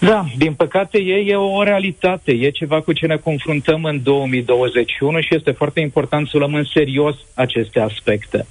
[0.00, 5.20] Da, din păcate e, e o realitate, e ceva cu ce ne confruntăm în 2021
[5.20, 8.46] și este foarte important să luăm în serios aceste aspecte.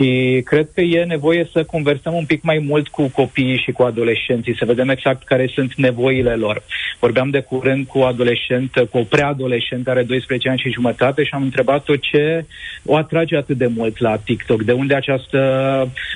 [0.00, 3.82] Și cred că e nevoie să conversăm un pic mai mult cu copiii și cu
[3.82, 6.62] adolescenții, să vedem exact care sunt nevoile lor.
[6.98, 11.30] Vorbeam de curând cu o adolescentă, cu o preadolescentă, are 12 ani și jumătate și
[11.32, 12.44] am întrebat-o ce
[12.84, 15.38] o atrage atât de mult la TikTok, de unde această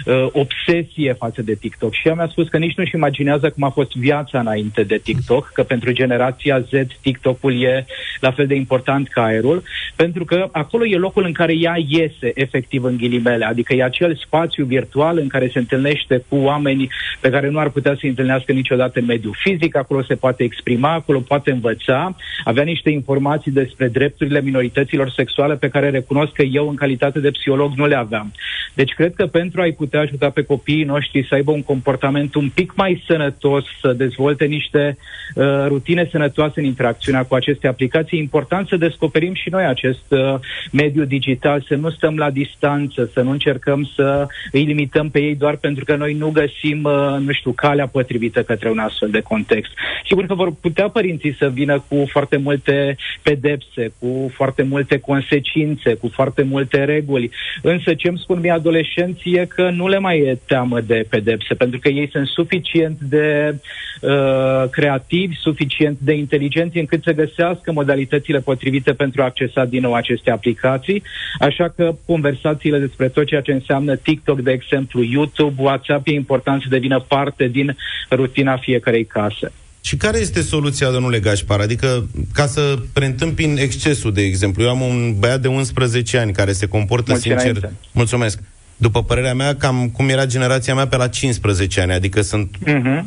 [0.06, 1.92] uh, obsesie față de TikTok.
[1.94, 5.50] Și ea mi-a spus că nici nu-și imaginează cum a fost viața înainte de TikTok,
[5.54, 6.70] că pentru generația Z
[7.00, 7.86] TikTok-ul e
[8.20, 9.62] la fel de important ca aerul,
[9.96, 14.16] pentru că acolo e locul în care ea iese efectiv în ghilimele, adică e acel
[14.16, 16.88] spațiu virtual în care se întâlnește cu oameni
[17.20, 20.92] pe care nu ar putea să întâlnească niciodată în mediul fizic, acolo se poate exprima,
[20.92, 26.68] acolo poate învăța, avea niște informații despre drepturile minorităților sexuale pe care recunosc că eu
[26.68, 28.32] în calitate de psiholog nu le aveam.
[28.74, 32.48] Deci cred că pentru a-i putea ajuta pe copiii noștri să aibă un comportament un
[32.54, 34.96] pic mai sănătos, să dezvolte niște
[35.34, 40.04] uh, rutine sănătoase în interacțiunea cu aceste aplicații, e important să descoperim și noi acest
[40.08, 40.34] uh,
[40.72, 43.63] mediu digital, să nu stăm la distanță, să nu încercăm
[43.94, 47.86] să îi limităm pe ei doar pentru că noi nu găsim, uh, nu știu, calea
[47.86, 49.70] potrivită către un astfel de context.
[50.06, 55.94] Sigur că vor putea părinții să vină cu foarte multe pedepse, cu foarte multe consecințe,
[55.94, 57.30] cu foarte multe reguli,
[57.62, 61.54] însă ce îmi spun mie adolescenții e că nu le mai e teamă de pedepse,
[61.54, 63.54] pentru că ei sunt suficient de
[64.00, 69.94] uh, creativi, suficient de inteligenți încât să găsească modalitățile potrivite pentru a accesa din nou
[69.94, 71.02] aceste aplicații,
[71.40, 76.62] așa că conversațiile despre tot ceea ce înseamnă TikTok, de exemplu, YouTube, WhatsApp, e important
[76.62, 77.76] să devină parte din
[78.10, 79.52] rutina fiecarei case.
[79.80, 81.60] Și care este soluția, domnule Gașpar?
[81.60, 86.52] Adică, ca să preîntâmpin excesul, de exemplu, eu am un băiat de 11 ani care
[86.52, 87.46] se comportă Mulți sincer...
[87.46, 87.72] înainte.
[87.92, 88.38] Mulțumesc.
[88.76, 93.04] După părerea mea, cam cum era generația mea pe la 15 ani, adică sunt Uh-huh.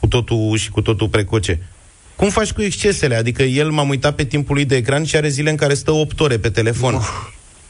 [0.00, 1.60] cu totul și cu totul precoce.
[2.16, 3.14] Cum faci cu excesele?
[3.14, 5.90] Adică el m-am uitat pe timpul lui de ecran și are zile în care stă
[5.90, 6.94] 8 ore pe telefon.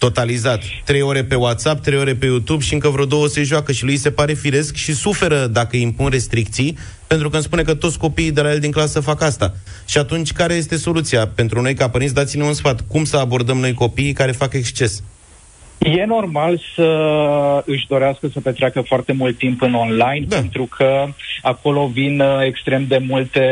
[0.00, 0.62] Totalizat.
[0.84, 3.84] 3 ore pe WhatsApp, 3 ore pe YouTube și încă vreo două se joacă și
[3.84, 7.74] lui se pare firesc și suferă dacă îi impun restricții, pentru că îmi spune că
[7.74, 9.54] toți copiii de la el din clasă fac asta.
[9.86, 11.26] Și atunci, care este soluția?
[11.26, 12.84] Pentru noi, ca părinți, dați-ne un sfat.
[12.86, 15.02] Cum să abordăm noi copiii care fac exces?
[15.80, 16.88] E normal să
[17.66, 20.36] își dorească să petreacă foarte mult timp în online, da.
[20.36, 21.06] pentru că
[21.42, 23.44] acolo vin uh, extrem de multe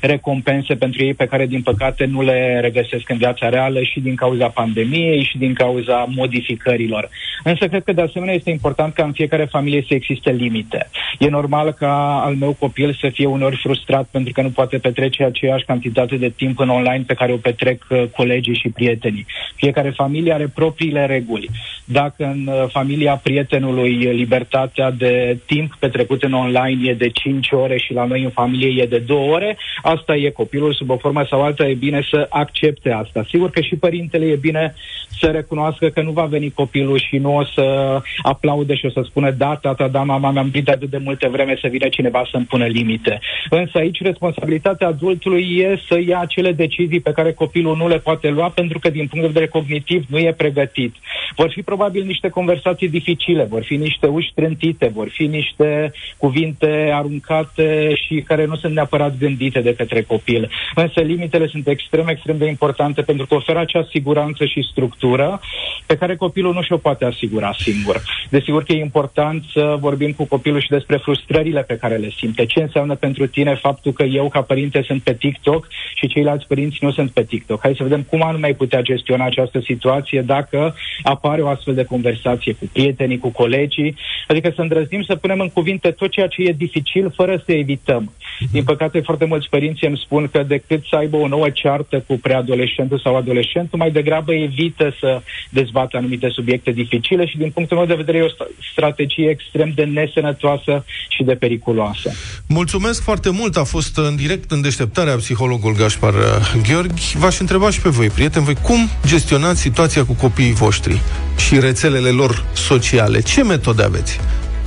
[0.00, 4.14] recompense pentru ei pe care, din păcate, nu le regăsesc în viața reală și din
[4.14, 7.08] cauza pandemiei și din cauza modificărilor.
[7.44, 10.90] Însă cred că, de asemenea, este important ca în fiecare familie să existe limite.
[11.18, 15.24] E normal ca al meu copil să fie uneori frustrat pentru că nu poate petrece
[15.24, 19.26] aceeași cantitate de timp în online pe care o petrec uh, colegii și prietenii.
[19.56, 21.50] Fiecare familie are propriile reguli.
[21.84, 27.78] Dacă în uh, familia prietenului libertatea de timp petrecut în online e de 5 ore
[27.78, 31.26] și la noi în familie e de 2 ore, asta e copilul sub o formă
[31.28, 33.24] sau alta, e bine să accepte asta.
[33.28, 34.74] Sigur că și părintele e bine
[35.20, 39.02] să recunoască că nu va veni copilul și nu o să aplaude și o să
[39.04, 42.28] spună da, tata, da, mama, mi-am gândit de atât de multe vreme să vină cineva
[42.30, 43.20] să-mi pună limite.
[43.50, 48.28] Însă aici responsabilitatea adultului e să ia acele decizii pe care copilul nu le poate
[48.28, 50.94] lua pentru că din punct de vedere cognitiv nu e pregătit.
[51.36, 56.90] Vor fi probabil niște conversații dificile, vor fi niște uși trântite, vor fi niște cuvinte
[56.92, 60.50] aruncate și care nu sunt neapărat gândite de către copil.
[60.74, 65.40] Însă limitele sunt extrem, extrem de importante pentru că oferă acea siguranță și structură
[65.86, 68.02] pe care copilul nu și-o poate asigura singur.
[68.30, 72.46] Desigur că e important să vorbim cu copilul și despre frustrările pe care le simte.
[72.46, 76.78] Ce înseamnă pentru tine faptul că eu, ca părinte, sunt pe TikTok și ceilalți părinți
[76.80, 77.60] nu sunt pe TikTok?
[77.62, 81.84] Hai să vedem cum anume ai putea gestiona această situație dacă apare o astfel de
[81.84, 83.96] conversație cu prietenii, cu colegii,
[84.32, 88.12] adică să îndrăznim să punem în cuvinte tot ceea ce e dificil fără să evităm.
[88.50, 92.18] Din păcate, foarte mulți părinți îmi spun că decât să aibă o nouă ceartă cu
[92.22, 97.86] preadolescentul sau adolescentul, mai degrabă evită să dezbată anumite subiecte dificile și din punctul meu
[97.86, 102.10] de vedere e o sta- strategie extrem de nesănătoasă și de periculoasă.
[102.48, 106.20] Mulțumesc foarte mult, a fost în direct în deșteptarea psihologul Gaspar uh,
[106.68, 107.16] Gheorghi.
[107.18, 111.00] V-aș întreba și pe voi, prieteni, voi cum gestionați situația cu copiii voștri
[111.36, 113.20] și rețelele lor sociale?
[113.20, 114.20] Ce metode aveți?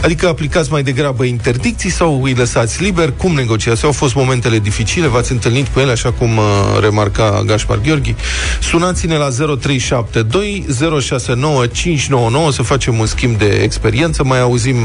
[0.06, 3.12] Adică aplicați mai degrabă interdicții sau îi lăsați liber?
[3.12, 3.86] Cum negociați?
[3.86, 5.08] Au fost momentele dificile?
[5.08, 6.44] V-ați întâlnit cu ele, așa cum uh,
[6.82, 8.16] remarca Gaspar Gheorghi?
[8.62, 10.66] Sunați-ne la 0372
[11.02, 14.76] 069 599 să facem un schimb de experiență, mai auzim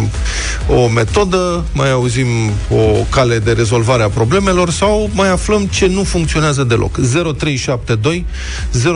[0.68, 2.26] o metodă, mai auzim
[2.70, 6.98] o cale de rezolvare a problemelor sau mai aflăm ce nu funcționează deloc.
[6.98, 8.26] 0372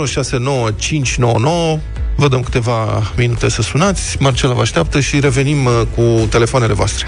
[0.07, 1.79] 069 599
[2.17, 7.07] Vă dăm câteva minute să sunați, Marcela vă așteaptă și revenim uh, cu telefoanele voastre.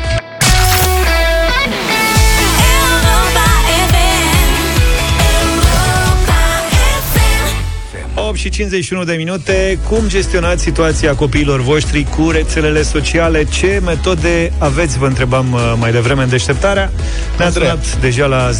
[8.37, 9.79] 8 și 51 de minute.
[9.89, 13.45] Cum gestionați situația copiilor voștri cu rețelele sociale?
[13.45, 14.99] Ce metode aveți?
[14.99, 16.91] Vă întrebam uh, mai devreme în deșteptarea.
[17.39, 18.53] Ne-ați sunat deja la 0372069599.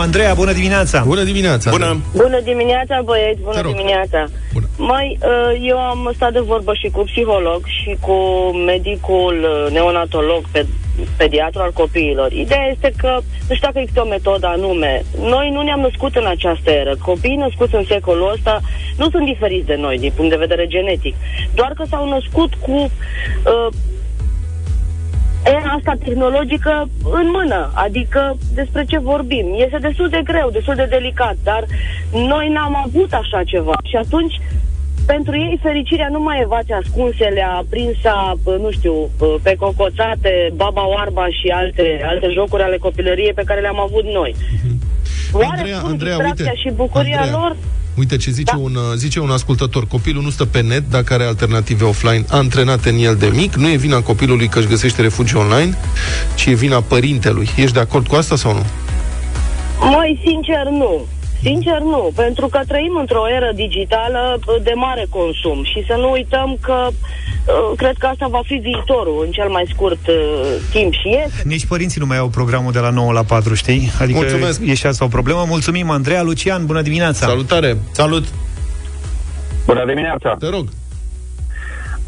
[0.00, 1.02] Andreea, bună dimineața!
[1.06, 1.70] Bună dimineața!
[1.70, 2.00] Bună!
[2.12, 4.24] Bună dimineața, băieți, bună dimineața.
[4.52, 4.66] Bună.
[4.76, 8.14] Mai, uh, eu am stat de vorbă și cu psiholog și cu
[8.66, 10.66] medicul uh, neonatolog, pe,
[11.16, 12.32] pediatru al copiilor.
[12.32, 16.26] Ideea este că, nu știu dacă există o metodă anume, noi nu ne-am născut în
[16.26, 16.96] această eră.
[17.02, 18.60] Copiii născuți în secolul ăsta
[18.96, 21.14] nu sunt diferiți de noi din punct de vedere genetic,
[21.54, 23.68] doar că s-au născut cu uh,
[25.44, 29.46] era asta tehnologică în mână, adică despre ce vorbim.
[29.56, 31.64] Este destul de greu, destul de delicat, dar
[32.12, 34.40] noi n-am avut așa ceva și atunci
[35.06, 38.94] pentru ei fericirea nu mai e vați ascunsele, aprinsa, nu știu,
[39.42, 44.34] pe cocoțate, baba oarba și alte, alte jocuri ale copilăriei pe care le-am avut noi.
[45.32, 47.38] Oare Andreea, spun Andreea, distracția uite, și bucuria Andreea.
[47.38, 47.56] lor?
[47.98, 48.60] Uite ce zice, da.
[48.62, 49.86] un, uh, zice un ascultător.
[49.86, 53.54] Copilul nu stă pe net dacă are alternative offline antrenate în el de mic.
[53.54, 55.76] Nu e vina copilului că își găsește refugiu online,
[56.34, 57.48] ci e vina părintelui.
[57.56, 58.64] Ești de acord cu asta sau nu?
[59.80, 61.06] Mai sincer nu.
[61.48, 66.10] Sincer nu, pentru că trăim într-o eră digitală uh, de mare consum și să nu
[66.10, 70.14] uităm că uh, cred că asta va fi viitorul în cel mai scurt uh,
[70.70, 71.42] timp și este.
[71.44, 73.90] Nici părinții nu mai au programul de la 9 la 4, știi?
[74.00, 74.60] Adică Mulțumesc.
[74.66, 75.44] e și asta o problemă.
[75.48, 76.22] Mulțumim, Andreea.
[76.22, 77.26] Lucian, bună dimineața!
[77.26, 77.76] Salutare!
[77.90, 78.24] Salut!
[79.66, 80.36] Bună dimineața!
[80.38, 80.68] Te rog!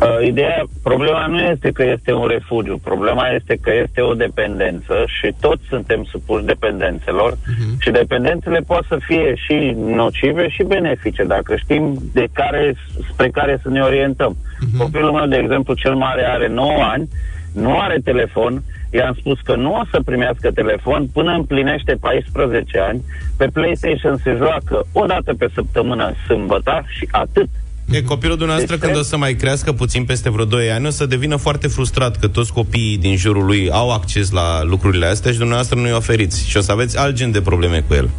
[0.01, 4.95] Uh, ideea, problema nu este că este un refugiu, problema este că este o dependență
[5.07, 7.79] și toți suntem supuși dependențelor uh-huh.
[7.79, 12.75] și dependențele pot să fie și nocive și benefice, dacă știm de care,
[13.13, 14.37] spre care să ne orientăm.
[14.37, 14.79] Uh-huh.
[14.79, 17.09] Copilul meu, de exemplu, cel mare are 9 ani,
[17.55, 23.03] nu are telefon, i-am spus că nu o să primească telefon până împlinește 14 ani.
[23.37, 27.49] Pe PlayStation se joacă o dată pe săptămână sâmbătă și atât.
[27.91, 30.91] E, copilul dumneavoastră, Deci, când o să mai crească puțin peste vreo 2 ani, o
[30.91, 35.31] să devină foarte frustrat că toți copiii din jurul lui au acces la lucrurile astea
[35.31, 36.49] și dumneavoastră nu-i oferiți.
[36.49, 38.11] Și o să aveți alt gen de probleme cu el.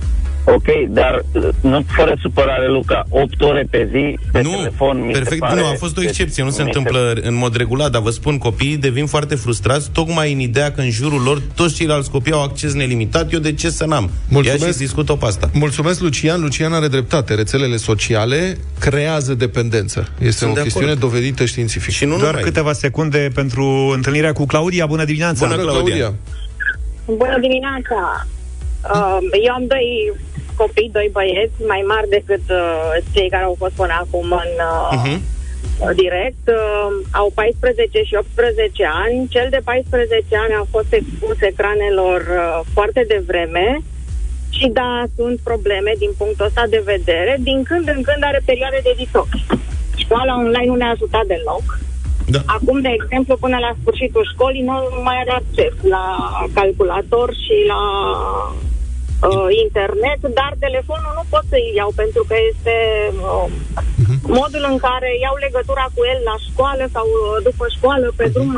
[0.55, 5.13] Ok, dar uh, nu fără supărare, Luca, 8 ore pe zi pe nu, telefon mi
[5.13, 5.59] se perfect, pare...
[5.59, 8.37] nu, a fost o excepție, nu se mi întâmplă în mod regulat, dar vă spun,
[8.37, 12.43] copiii devin foarte frustrați tocmai în ideea că în jurul lor toți ceilalți copii au
[12.43, 14.09] acces nelimitat, eu de ce să n-am?
[14.43, 15.49] Ia și discută pe asta.
[15.53, 16.41] Mulțumesc, Lucian.
[16.41, 17.33] Lucian are dreptate.
[17.33, 20.07] Rețelele sociale creează dependență.
[20.19, 21.01] Este Sunt o de chestiune acord.
[21.01, 21.93] dovedită științific.
[21.93, 22.41] Și nu Doar numai.
[22.41, 24.85] câteva secunde pentru întâlnirea cu Claudia.
[24.85, 25.47] Bună dimineața!
[25.47, 26.13] Bună, Claudia.
[27.05, 28.27] Bună dimineața!
[28.93, 29.87] Uh, eu am doi
[30.55, 34.91] copii, doi băieți, mai mari decât uh, cei care au fost până acum în uh,
[34.95, 35.95] Mhm.
[35.95, 36.45] direct.
[36.47, 39.27] Uh, au 14 și 18 ani.
[39.35, 43.67] Cel de 14 ani a fost expus ecranelor uh, foarte devreme.
[44.49, 47.37] Și da, sunt probleme din punctul ăsta de vedere.
[47.39, 49.27] Din când în când are perioade de detox.
[49.95, 51.65] Școala online nu ne-a ajutat deloc.
[52.29, 52.39] Da.
[52.45, 54.73] Acum, de exemplu, până la sfârșitul școlii nu
[55.03, 56.03] mai are acces la
[56.53, 57.81] calculator și la
[59.21, 62.75] uh, internet, dar telefonul nu pot să-i iau pentru că este
[63.27, 63.45] uh,
[64.39, 68.51] modul în care iau legătura cu el la școală sau uh, după școală, pe drum.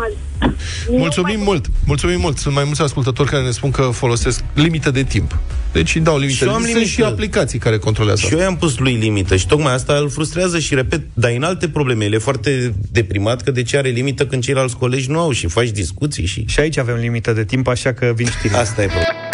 [0.89, 2.38] Mulțumim mult, mulțumim mult.
[2.38, 5.38] Sunt mai mulți ascultători care ne spun că folosesc limită de timp.
[5.72, 6.38] Deci îi dau limită.
[6.38, 6.89] Și eu am Sunt limită.
[6.89, 10.60] și aplicații care controlează Și eu i-am pus lui limită și tocmai asta îl frustrează
[10.60, 12.05] și, repet, dar în alte probleme.
[12.05, 15.47] El e foarte deprimat că de ce are limită când ceilalți colegi nu au și
[15.47, 16.45] faci discuții și...
[16.47, 18.60] Și aici avem limită de timp, așa că vin știrile.
[18.60, 19.28] Asta e problema.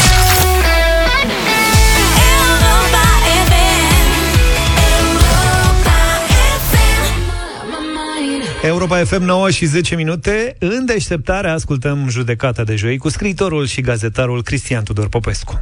[8.66, 10.56] Europa FM 9 și 10 minute.
[10.60, 15.54] În deșteptare ascultăm judecata de joi cu scriitorul și gazetarul Cristian Tudor Popescu.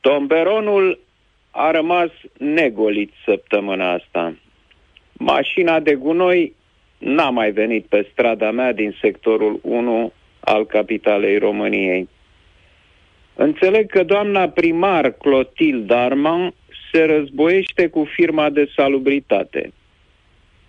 [0.00, 0.98] Tomberonul
[1.50, 4.34] a rămas negolit săptămâna asta.
[5.12, 6.54] Mașina de gunoi
[6.98, 12.08] n-a mai venit pe strada mea din sectorul 1 al capitalei României.
[13.34, 16.54] Înțeleg că doamna primar Clotilde Armand
[16.92, 19.72] se războiește cu firma de salubritate.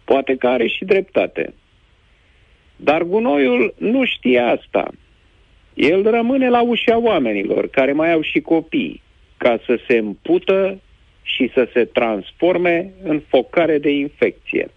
[0.06, 1.54] Poate că are și dreptate.
[2.76, 4.91] Dar gunoiul nu știe asta.
[5.74, 9.01] El rămâne la ușa oamenilor care mai au și copii,
[9.38, 10.80] ca să se împută
[11.24, 14.70] și să se transforme în focare de infecție.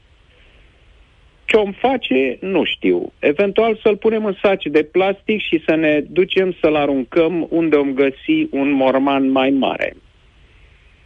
[1.45, 3.13] Ce om face, nu știu.
[3.19, 7.93] Eventual să-l punem în saci de plastic și să ne ducem să-l aruncăm unde om
[7.93, 9.97] găsi un morman mai mare.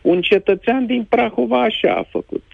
[0.00, 2.44] Un cetățean din Prahova așa a făcut.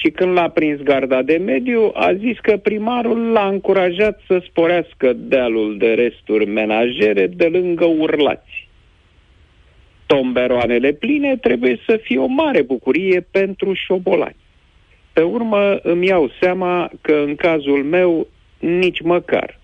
[0.00, 5.12] Și când l-a prins garda de mediu, a zis că primarul l-a încurajat să sporească
[5.12, 8.68] dealul de resturi menajere de lângă urlați.
[10.06, 14.36] Tomberoanele pline trebuie să fie o mare bucurie pentru șobolani.
[15.12, 18.26] Pe urmă îmi iau seama că în cazul meu
[18.58, 19.58] nici măcar.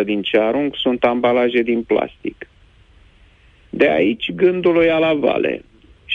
[0.00, 2.48] 75% din ce arunc sunt ambalaje din plastic.
[3.70, 5.64] De aici gândul o ia la vale.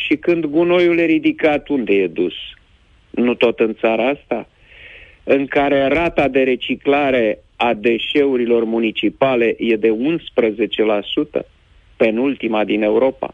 [0.03, 2.33] Și când gunoiul e ridicat, unde e dus?
[3.09, 4.47] Nu tot în țara asta?
[5.23, 9.95] În care rata de reciclare a deșeurilor municipale e de
[11.39, 11.45] 11%,
[11.95, 13.33] penultima din Europa.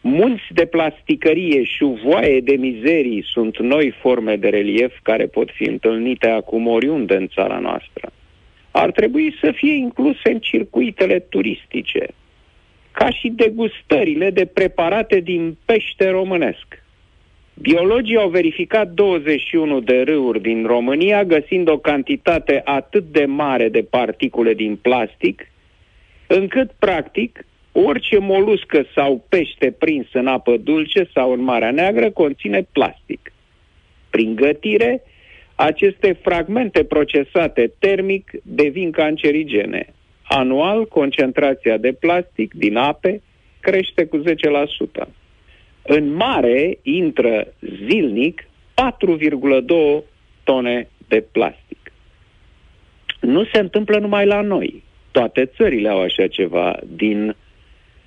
[0.00, 5.64] Munți de plasticărie și voie de mizerii sunt noi forme de relief care pot fi
[5.68, 8.12] întâlnite acum oriunde în țara noastră.
[8.70, 12.06] Ar trebui să fie incluse în circuitele turistice,
[12.94, 16.82] ca și degustările de preparate din pește românesc.
[17.54, 23.82] Biologii au verificat 21 de râuri din România, găsind o cantitate atât de mare de
[23.82, 25.50] particule din plastic,
[26.26, 32.66] încât, practic, orice moluscă sau pește prins în apă dulce sau în Marea Neagră conține
[32.72, 33.32] plastic.
[34.10, 35.02] Prin gătire,
[35.54, 39.86] aceste fragmente procesate termic devin cancerigene.
[40.28, 43.22] Anual, concentrația de plastic din ape
[43.60, 44.22] crește cu
[45.04, 45.08] 10%.
[45.82, 47.54] În mare intră
[47.88, 48.48] zilnic
[50.02, 50.04] 4,2
[50.44, 51.92] tone de plastic.
[53.20, 54.82] Nu se întâmplă numai la noi.
[55.10, 57.36] Toate țările au așa ceva din,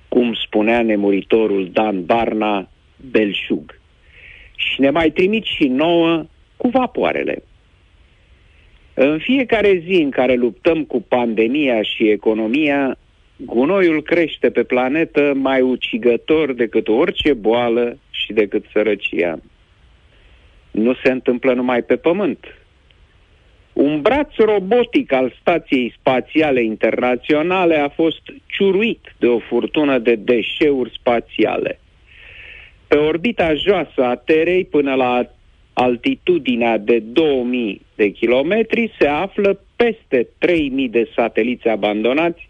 [0.08, 2.68] cum spunea nemuritorul Dan Barna,
[3.10, 3.80] belșug.
[4.56, 7.42] Și ne mai trimit și nouă cu vapoarele.
[9.00, 12.98] În fiecare zi în care luptăm cu pandemia și economia,
[13.36, 19.38] gunoiul crește pe planetă mai ucigător decât orice boală și decât sărăcia.
[20.70, 22.58] Nu se întâmplă numai pe pământ.
[23.72, 30.92] Un braț robotic al Stației Spațiale Internaționale a fost ciuruit de o furtună de deșeuri
[30.98, 31.80] spațiale.
[32.86, 35.30] Pe orbita joasă a Terei până la
[35.80, 42.48] altitudinea de 2000 de kilometri se află peste 3000 de sateliți abandonați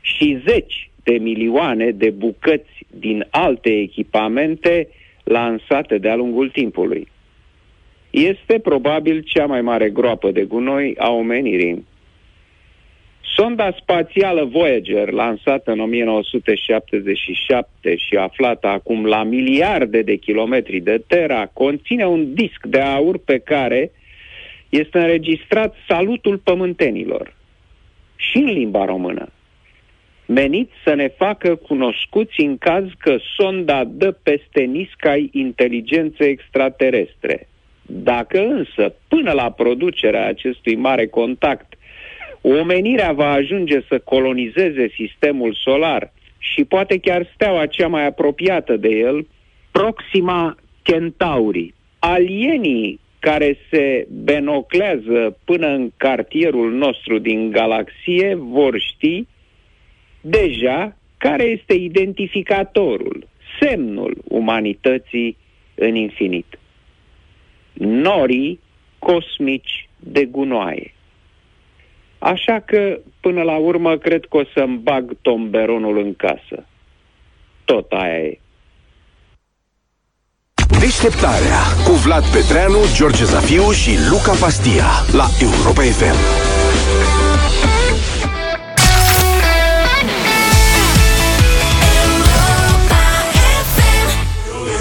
[0.00, 4.88] și zeci de milioane de bucăți din alte echipamente
[5.24, 7.08] lansate de-a lungul timpului.
[8.10, 11.86] Este probabil cea mai mare groapă de gunoi a omenirii.
[13.36, 21.46] Sonda spațială Voyager, lansată în 1977 și aflată acum la miliarde de kilometri de Terra,
[21.46, 23.90] conține un disc de aur pe care
[24.68, 27.34] este înregistrat salutul pământenilor
[28.16, 29.28] și în limba română,
[30.26, 37.48] menit să ne facă cunoscuți în caz că sonda dă peste niscai inteligențe extraterestre.
[37.86, 41.69] Dacă însă, până la producerea acestui mare contact,
[42.42, 48.88] omenirea va ajunge să colonizeze sistemul solar și poate chiar steaua cea mai apropiată de
[48.88, 49.26] el,
[49.70, 51.74] Proxima Centauri.
[51.98, 59.26] Alienii care se benoclează până în cartierul nostru din galaxie vor ști
[60.20, 63.26] deja care este identificatorul,
[63.60, 65.36] semnul umanității
[65.74, 66.58] în infinit.
[67.72, 68.60] Norii
[68.98, 70.94] cosmici de gunoaie.
[72.20, 76.66] Așa că, până la urmă, cred că o să-mi bag tomberonul în casă.
[77.64, 78.38] Tot aia e.
[80.80, 86.18] Deșteptarea cu Vlad Petreanu, George Zafiu și Luca Pastia la Europa FM.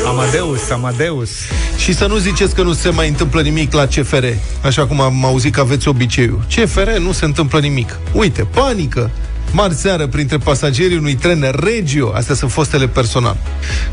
[0.08, 1.32] Amadeus, Amadeus.
[1.80, 4.26] Și să nu ziceți că nu se mai întâmplă nimic la CFR,
[4.64, 6.46] așa cum am auzit că aveți obiceiul.
[6.56, 8.00] CFR nu se întâmplă nimic.
[8.12, 9.12] Uite, panică.
[9.52, 13.38] Marți seară, printre pasagerii unui tren Regio, astea sunt fostele personal,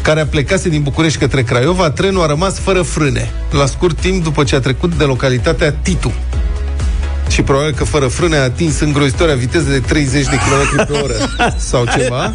[0.03, 4.22] care a plecase din București către Craiova, trenul a rămas fără frâne, la scurt timp
[4.22, 6.12] după ce a trecut de localitatea Titu.
[7.29, 11.14] Și probabil că fără frâne a atins îngrozitoarea viteză de 30 de km pe oră
[11.70, 12.35] sau ceva.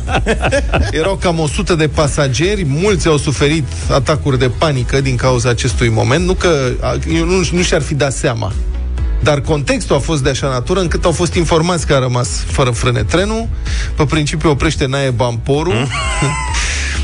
[0.92, 6.26] Erau cam 100 de pasageri, mulți au suferit atacuri de panică din cauza acestui moment,
[6.26, 8.52] nu că a, nu, nu și-ar fi dat seama.
[9.24, 12.70] Dar contextul a fost de așa natură încât au fost informați că a rămas fără
[12.70, 13.48] frâne trenul.
[13.96, 15.88] Pe principiu oprește Nae Bamporul.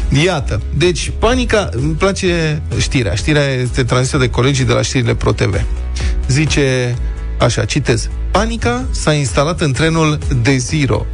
[0.26, 0.62] Iată.
[0.74, 3.16] Deci, panica, îmi place știrea.
[3.16, 5.62] Știrea este transmisă de colegii de la știrile ProTV.
[6.28, 6.96] Zice
[7.40, 8.10] așa, citez.
[8.32, 11.06] Panica s-a instalat în trenul Desiro.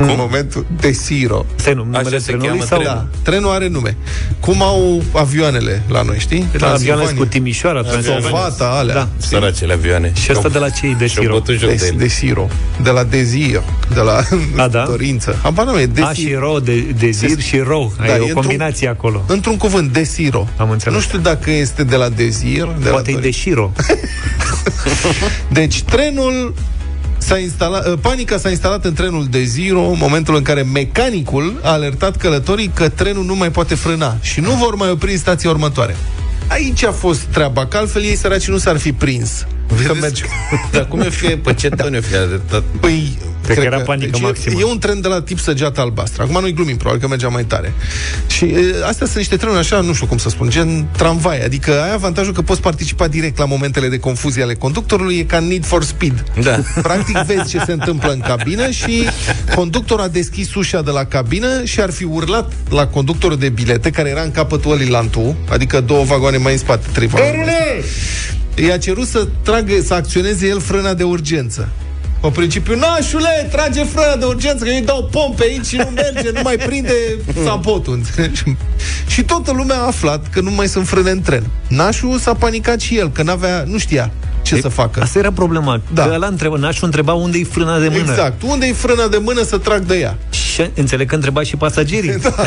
[0.00, 0.08] Cum?
[0.08, 1.46] În momentul Desiro.
[1.56, 2.78] Este nu, numele Așa se trenului cheamă sau...
[2.78, 3.08] trenul.
[3.12, 3.96] Da, trenul are nume.
[4.40, 6.48] Cum au avioanele la noi, știi?
[6.58, 7.30] La avioane cu Transilvania.
[7.30, 7.82] Timișoara,
[8.22, 8.94] Sovata, alea.
[8.94, 9.08] Da.
[9.16, 10.12] Săracele avioane.
[10.24, 11.34] Și asta de la cei de Și-au Siro.
[11.38, 11.96] bătut joc de De, ele.
[11.96, 12.48] de Siro.
[12.82, 13.62] De la Dezir.
[13.94, 14.22] De la
[14.56, 14.84] A, da?
[14.88, 15.38] dorință.
[15.42, 17.90] Habar nu e, de A, și ro, de, de zir și ro.
[17.98, 19.22] Da, Da, e e o într-un- combinație acolo.
[19.26, 20.48] Într-un cuvânt, Desiro.
[20.56, 20.94] Am înțeles.
[20.94, 22.68] Nu știu dacă este de la Dezir.
[22.82, 23.72] De Poate e la de Shiro.
[25.48, 26.54] Deci trenul
[27.22, 31.60] s-a instalat, uh, panica s-a instalat în trenul de Zero în momentul în care mecanicul
[31.62, 35.18] a alertat călătorii că trenul nu mai poate frâna și nu vor mai opri în
[35.18, 35.96] stația următoare.
[36.48, 39.46] Aici a fost treaba, că altfel ei săraci nu s-ar fi prins.
[39.86, 40.24] Că merge...
[40.72, 42.62] Dar cum e fi, pe ce ton e fi alertat?
[42.80, 44.60] Păi, Cred că era panică deci e- maximă.
[44.60, 46.22] E un tren de la tip săgeată albastră.
[46.22, 47.72] Acum nu-i glumim, probabil că mergea mai tare.
[48.26, 51.44] Și e, astea sunt niște trenuri așa, nu știu cum să spun, gen tramvai.
[51.44, 55.38] Adică ai avantajul că poți participa direct la momentele de confuzie ale conductorului, e ca
[55.38, 56.24] Need for Speed.
[56.42, 56.58] Da.
[56.82, 59.04] Practic vezi ce se întâmplă în cabină și
[59.54, 63.90] conductorul a deschis ușa de la cabină și ar fi urlat la conductorul de bilete,
[63.90, 67.54] care era în capătul ălii lantu, adică două vagoane mai în spate, trei vagoane.
[68.54, 71.68] I-a cerut să tragă, să acționeze el frâna de urgență.
[72.20, 75.88] Pe principiu, nașule, trage frâna de urgență, că eu îi dau pompe aici și nu
[75.94, 76.92] merge, nu mai prinde
[77.44, 78.42] sapotul, înțelegi?
[79.12, 81.46] Și toată lumea a aflat că nu mai sunt frâne în tren.
[81.68, 84.10] Nașul s-a panicat și el, că n-avea, nu știa
[84.42, 85.00] ce să facă.
[85.00, 85.80] Asta era problema.
[85.92, 86.02] Da.
[86.02, 86.08] Da.
[86.08, 88.10] Că ăla întreba, nașul întreba unde e frâna de mână.
[88.10, 88.42] Exact.
[88.42, 90.18] Unde e frâna de mână să trag de ea?
[90.30, 92.16] Și înțeleg că întreba și pasagerii.
[92.22, 92.46] Da.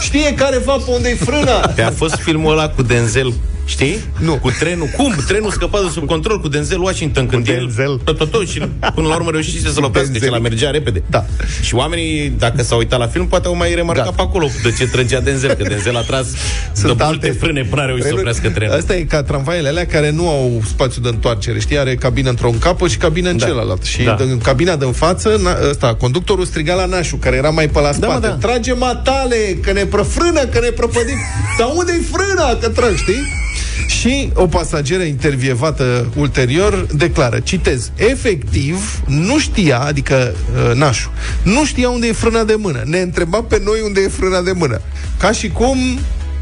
[0.00, 1.52] Știe care va pe unde e frâna?
[1.74, 3.32] Pe a fost filmul ăla cu Denzel,
[3.70, 3.98] știi?
[4.18, 4.34] Nu.
[4.36, 4.86] Cu trenul.
[4.96, 5.14] Cum?
[5.26, 7.54] Trenul scăpa de sub control cu Denzel Washington când el...
[7.56, 8.00] Denzel.
[8.04, 8.58] Tot, tot, tot, și
[8.94, 10.28] până la urmă reușise să-l oprească, Denzel.
[10.30, 11.02] că la mergea repede.
[11.10, 11.24] Da.
[11.62, 14.16] Și oamenii, dacă s-au uitat la film, poate au mai remarcat Gata.
[14.16, 16.36] pe acolo de ce trăgea Denzel, că Denzel a tras Sunt
[16.76, 18.76] de multe alte- frâne până a reușit să oprească trenul.
[18.76, 21.78] Asta e ca tramvaiele alea care nu au spațiu de întoarcere, știi?
[21.78, 23.46] Are cabină într-un capăt și cabină în Da.
[23.46, 23.82] celălalt.
[23.84, 24.16] Și Da.
[24.18, 27.92] în cabina din față, na, ăsta, conductorul striga la nașul, care era mai pe la
[27.92, 28.12] spate.
[28.12, 28.28] mă, da.
[28.48, 31.16] Trage matale, că ne prăfrână, că ne prăpădim.
[31.58, 32.56] Dar unde-i frâna?
[32.60, 33.38] Că trag, știi?
[33.86, 40.34] Și o pasageră intervievată ulterior declară, citez, efectiv nu știa, adică
[40.68, 41.10] uh, nașul,
[41.42, 42.82] nu știa unde e frâna de mână.
[42.84, 44.80] Ne întreba pe noi unde e frâna de mână.
[45.18, 45.78] Ca și cum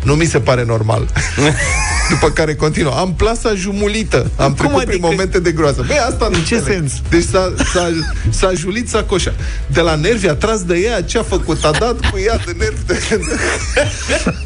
[0.02, 1.08] nu mi se pare normal.
[2.10, 2.92] După care continuă.
[2.92, 4.30] Am plasa jumulită.
[4.36, 5.06] Am Cum trecut prin adică?
[5.06, 5.84] momente de groază.
[5.86, 6.78] Băi, asta nu ce înțeleg.
[6.78, 6.92] sens?
[7.08, 7.90] Deci s-a, s-a,
[8.30, 9.32] s-a julit sacoșa.
[9.66, 11.64] De la nervi a tras de ea, ce a făcut?
[11.64, 12.78] A dat cu ea de nervi.
[12.86, 12.98] De...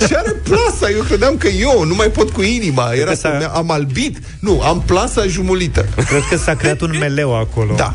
[0.07, 0.90] și are plasa.
[0.96, 2.90] Eu credeam că eu nu mai pot cu inima.
[2.92, 4.18] Era că să s-a- am albit.
[4.38, 5.86] Nu, am plasa jumulită.
[5.94, 7.74] Cred că s-a creat un meleu acolo.
[7.76, 7.94] Da.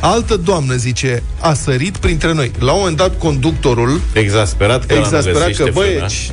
[0.00, 2.50] Altă doamnă, zice, a sărit printre noi.
[2.58, 6.04] La un moment dat, conductorul Exasperat că ăla nu exasperat găsește că, băi, frâna.
[6.04, 6.32] ești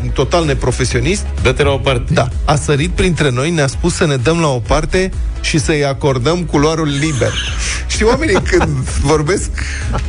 [0.61, 1.25] total neprofesionist.
[1.41, 2.13] Dă-te la o parte.
[2.13, 5.85] Da, a sărit printre noi, ne-a spus să ne dăm la o parte și să-i
[5.85, 7.33] acordăm culoarul liber.
[7.87, 8.69] Știi, oamenii când
[9.03, 9.49] vorbesc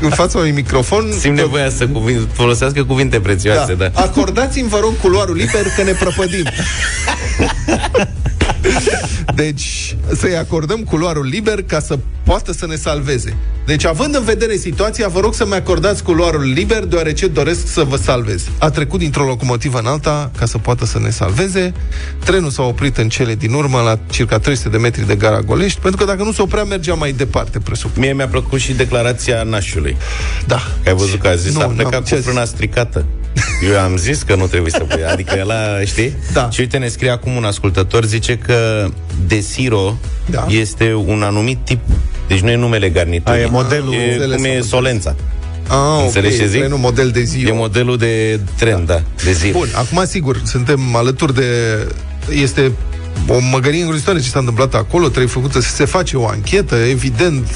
[0.00, 1.12] în fața unui microfon...
[1.18, 3.88] Simt nevoia să cuvin, folosească cuvinte prețioase, da.
[3.88, 4.00] da.
[4.00, 6.44] Acordați-mi, vă rog, culoarul liber că ne prăpădim.
[9.34, 13.36] Deci, să-i acordăm culoarul liber ca să poată să ne salveze.
[13.66, 17.96] Deci, având în vedere situația, vă rog să-mi acordați culoarul liber, deoarece doresc să vă
[17.96, 18.44] salvez.
[18.58, 21.72] A trecut dintr-o locomotivă în alta ca să poată să ne salveze.
[22.24, 25.80] Trenul s-a oprit în cele din urmă, la circa 300 de metri de gara Golești,
[25.80, 28.02] pentru că dacă nu se oprea, mergea mai departe, presupun.
[28.02, 29.96] Mie mi-a plăcut și declarația nașului.
[30.46, 30.62] Da.
[30.82, 33.04] Că ai văzut că a zis, Nu, a n-am- plecat ce cu a frâna stricată.
[33.70, 35.04] Eu am zis că nu trebuie să pui.
[35.04, 36.16] Adică ăla, știi?
[36.32, 36.50] Da.
[36.50, 38.51] Și uite, ne scrie acum un ascultător, zice că
[39.26, 39.98] Desiro
[40.30, 40.46] Da.
[40.48, 41.80] este un anumit tip.
[42.28, 43.40] Deci nu e numele garniturii.
[43.40, 45.14] A, e modelul- E, cum e Înțeles, Solența.
[45.68, 46.58] Ah, Înțelegi ce ok, zic?
[46.58, 47.44] trenul model de zi.
[47.46, 49.50] E modelul de tren, da, de zi.
[49.50, 51.44] Bun, acum sigur, suntem alături de...
[52.42, 52.72] Este
[53.28, 57.46] o măgărie îngrozitoare ce s-a întâmplat acolo, trebuie făcută, se face o anchetă, evident,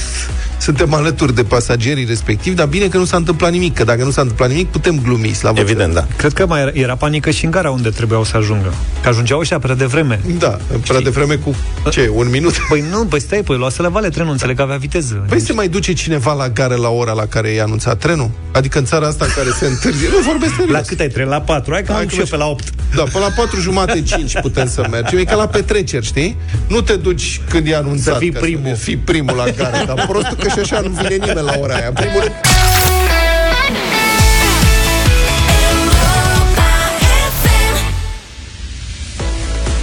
[0.67, 4.11] suntem alături de pasagerii respectivi, dar bine că nu s-a întâmplat nimic, că dacă nu
[4.11, 6.07] s-a întâmplat nimic, putem glumi, slavă Evident, da.
[6.17, 8.75] Cred că mai era, era panică și în gara unde trebuiau să ajungă.
[9.03, 10.21] Că ajungeau ăștia prea devreme.
[10.39, 11.55] Da, prea devreme cu
[11.91, 12.55] ce, un minut?
[12.69, 15.25] Păi nu, păi stai, păi luase la vale trenul, înțeleg că avea viteză.
[15.29, 18.31] Păi se mai duce cineva la gară la ora la care i-a anunțat trenul?
[18.53, 20.09] Adică în țara asta în care se întârzie.
[20.09, 20.73] Nu vorbesc serios.
[20.73, 21.29] La cât ai tren?
[21.29, 21.73] La 4.
[21.73, 22.65] Hai că Hai am că și eu vă- pe la 8.
[22.95, 25.19] Da, până la 4 jumate, 5 putem să mergem.
[25.19, 26.37] E ca la petreceri, știi?
[26.69, 28.13] Nu te duci când e anunțat.
[28.13, 28.75] Să fii ca primul.
[28.75, 29.85] Să fii primul la gară.
[29.87, 31.87] Dar prostul că și așa nu vine nimeni la ora aia.
[31.87, 32.35] În primul rând,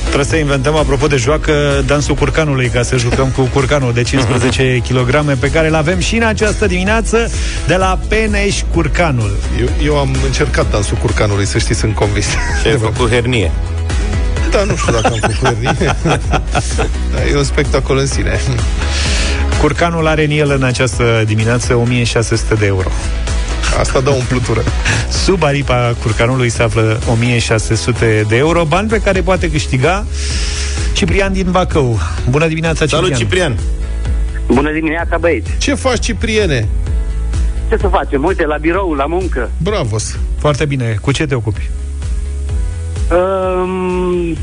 [0.03, 4.81] Trebuie să inventăm, apropo de joacă, dansul curcanului, ca să jucăm cu curcanul de 15
[4.89, 7.31] kg pe care îl avem și în această dimineață
[7.67, 9.37] de la Peneș Curcanul.
[9.59, 12.25] eu, eu am încercat dansul curcanului, să știți, sunt convins.
[12.61, 13.51] Și ai făcut hernie.
[14.51, 15.75] Da, nu știu dacă am făcut hernie.
[17.13, 18.39] da, e un spectacol în sine.
[19.61, 22.89] Curcanul are în el în această dimineață 1600 de euro.
[23.79, 24.61] Asta dă umplutură.
[25.09, 30.05] Sub aripa curcanului se află 1600 de euro, bani pe care poate câștiga
[30.93, 31.99] Ciprian din Bacău.
[32.29, 33.03] Bună dimineața, Ciprian!
[33.03, 33.57] Salut, Ciprian!
[34.47, 35.57] Bună dimineața, băieți!
[35.57, 36.67] Ce faci, Cipriene?
[37.69, 38.23] Ce să facem?
[38.23, 39.49] Uite, la birou, la muncă.
[39.57, 40.17] Bravos!
[40.37, 40.97] Foarte bine.
[41.01, 41.69] Cu ce te ocupi?
[43.11, 44.37] Um,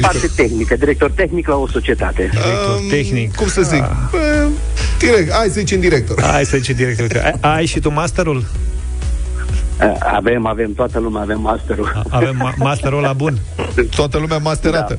[0.00, 2.28] parte tehnică, director tehnic la o societate.
[2.32, 3.34] Director Um, tehnic.
[3.34, 3.82] Cum să zic?
[3.82, 3.90] Ah.
[4.10, 4.46] Bă,
[4.98, 6.22] direct, hai să zicem director.
[6.22, 7.22] Hai să zicem director.
[7.40, 8.44] Ai, ai și tu masterul?
[9.82, 12.02] Uh, Avem, avem, toată lumea avem masterul.
[12.08, 13.38] Avem ma- masterul la bun.
[13.96, 14.98] Toată lumea masterată.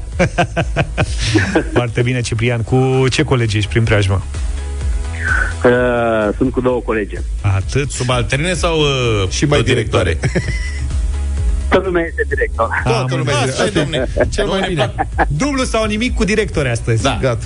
[1.74, 2.62] Foarte bine, Ciprian.
[2.62, 4.24] Cu ce colegi ești prin preajmă?
[5.66, 5.72] Uh,
[6.38, 7.18] sunt cu două colege.
[7.42, 7.92] Atât.
[7.92, 10.18] Subalterne sau uh, Și mai directoare?
[11.76, 12.70] Toată lumea este director.
[12.84, 14.08] Toată Am lumea Asta e, domne.
[14.30, 14.94] Cel mai bine.
[15.28, 17.04] Dublu sau nimic cu directori astăzi.
[17.04, 17.18] Da.
[17.22, 17.46] Gata.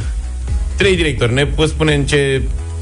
[0.76, 1.34] Trei directori.
[1.34, 2.42] Ne poți spune în ce,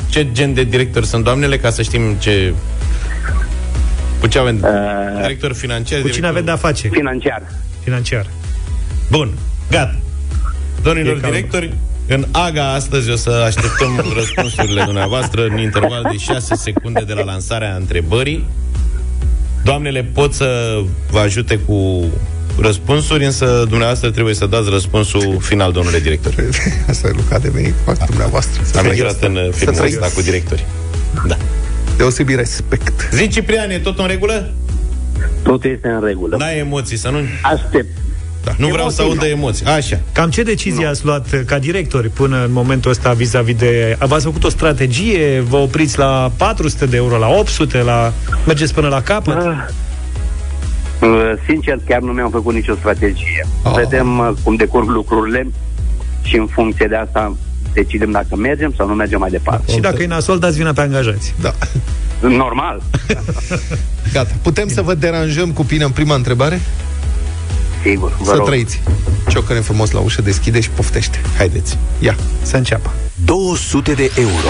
[0.10, 2.54] ce gen de directori sunt doamnele ca să știm ce...
[4.20, 4.56] Cu ce avem?
[4.56, 6.02] Uh, director financiar?
[6.02, 6.30] Cu cine director...
[6.30, 6.88] avem de-a face?
[6.88, 7.44] financiar.
[7.84, 8.26] Financiar.
[9.10, 9.34] Bun,
[9.72, 9.96] gata.
[10.84, 11.34] Domnilor E calm.
[11.34, 11.74] directori,
[12.08, 17.24] în AGA astăzi o să așteptăm răspunsurile dumneavoastră în interval de 6 secunde de la
[17.24, 18.46] lansarea întrebării.
[19.64, 20.80] Doamnele pot să
[21.12, 22.06] vă ajute cu
[22.60, 26.34] răspunsuri, însă dumneavoastră trebuie să dați răspunsul final, domnule director.
[26.90, 28.62] Asta e Luca a devenit fac dumneavoastră.
[28.64, 29.02] Să Am trăiți.
[29.02, 29.98] intrat în uh, Să filmul trăiți.
[30.02, 30.66] ăsta cu directori.
[31.28, 31.38] Da.
[31.98, 33.10] Deosebit respect.
[33.14, 34.54] Zi, Ciprian, e tot în regulă?
[35.44, 36.38] Totul este în regulă.
[36.38, 37.18] N-ai emoții, să nu...
[37.42, 37.98] Aștept.
[38.48, 38.54] Da.
[38.58, 39.66] Nu vreau să aud de emoții.
[39.66, 40.00] Așa.
[40.12, 43.98] Cam ce decizie ați luat uh, ca directori până în momentul ăsta vis-a-vis de...
[44.00, 45.40] V-ați făcut o strategie?
[45.40, 48.14] Vă opriți la 400 de euro, la 800, la...
[48.46, 49.36] mergeți până la capăt?
[49.36, 49.68] Uh,
[51.02, 53.48] uh, Sincer, chiar nu mi-am făcut nicio strategie.
[53.64, 53.72] Ah.
[53.76, 55.48] Vedem uh, cum decurg lucrurile
[56.22, 57.36] și în funcție de asta
[57.74, 59.72] decidem dacă mergem sau nu mergem mai departe.
[59.72, 61.34] Și dacă e nasol, dați vina pe angajați.
[61.42, 61.54] Da.
[62.22, 62.82] Normal.
[64.14, 64.34] Gata.
[64.42, 66.62] Putem să vă deranjăm cu Pina în prima întrebare?
[67.90, 68.46] Sigur, vă Să rog.
[68.46, 68.82] trăiți.
[69.30, 71.22] Ciocăne frumos la ușă, deschide și poftește.
[71.38, 71.78] Haideți.
[72.00, 72.92] Ia, să înceapă.
[73.26, 74.50] 200 de euro.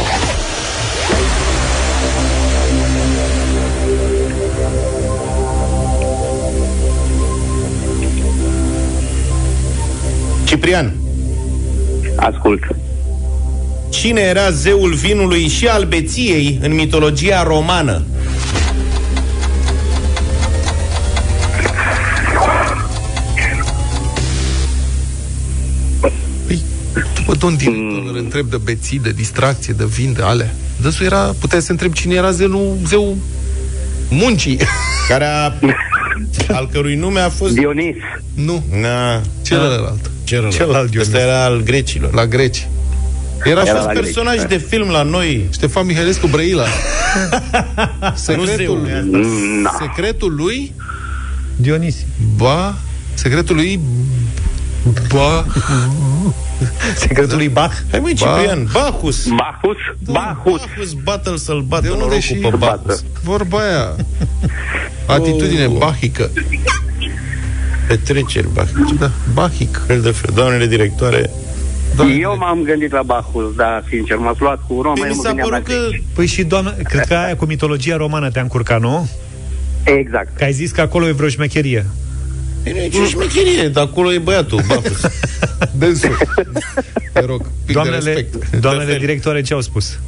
[10.43, 10.93] Ciprian,
[12.15, 12.63] Ascult.
[13.89, 18.03] cine era zeul vinului și al beției în mitologia romană?
[27.27, 30.53] Bă, domn director, îl întreb de beții, de distracție, de vin, de alea.
[30.81, 33.17] Dăsul era, puteai să întreb cine era zeul, zeu
[34.09, 34.57] muncii.
[35.09, 35.53] Care a,
[36.55, 37.53] al cărui nume a fost...
[37.53, 37.95] Dionis.
[38.33, 40.11] Nu, Na, celălalt.
[40.23, 40.55] celălalt.
[40.55, 41.07] Celălalt Dionis.
[41.07, 42.13] Ăsta era al grecilor.
[42.13, 42.67] La greci.
[43.43, 44.43] Era, Era fost la greci, personaj da.
[44.43, 45.47] de film la noi.
[45.53, 46.65] Ștefan Mihailescu Brăila.
[48.15, 49.17] secretul, Nu
[49.61, 49.77] Na.
[49.79, 50.73] secretul lui
[51.55, 52.05] Dionisi.
[52.35, 52.77] Ba
[53.13, 53.79] Secretul lui
[55.13, 55.45] Ba
[56.95, 57.73] Secretul lui Bach.
[57.91, 59.27] Hai măi, Ciprian, Bacchus.
[59.27, 59.77] Bacchus?
[60.05, 60.59] Bacchus.
[60.61, 63.03] Bacchus, bată-l să-l bată De unde norocul și pe Bacchus.
[63.23, 63.95] Vorba aia
[65.17, 65.77] Atitudine Oh.
[65.77, 66.29] bahică
[67.87, 68.93] Petreceri, Bacchus.
[68.99, 70.31] Da, bahic Fel de fel.
[70.35, 71.29] Doamnele directoare,
[72.21, 75.21] Eu m-am gândit la Bacchus, dar sincer, m-ați luat cu Roma, Păi eu mi mă
[75.21, 75.87] s-a gândeam la părut că...
[75.89, 76.03] greci.
[76.13, 79.09] Păi și doamnă, cred că aia cu mitologia romană te-a încurcat, nu?
[79.83, 80.37] Exact.
[80.37, 81.85] Că ai zis că acolo e vreo șmecherie.
[82.67, 85.01] E nu e nicio șmecherie, dar acolo e băiatul, Bacchus.
[85.79, 86.17] Dânsul
[87.13, 88.99] Te rog, pic de Doamnele, respect doamnele fel.
[88.99, 89.99] directoare ce au spus?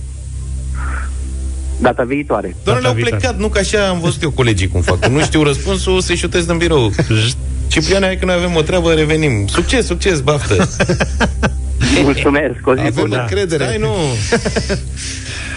[1.81, 2.55] Data viitoare.
[2.63, 3.17] Doamnele au viitoare.
[3.17, 4.99] plecat, nu că așa am văzut eu colegii cum fac.
[4.99, 6.91] Când nu știu răspunsul, se șutesc în birou.
[7.67, 9.47] Ciprian, hai că noi avem o treabă, revenim.
[9.47, 10.67] Succes, succes, baftă.
[12.03, 13.21] Mulțumesc, o zi Avem bună.
[13.21, 13.95] încredere Hai, nu.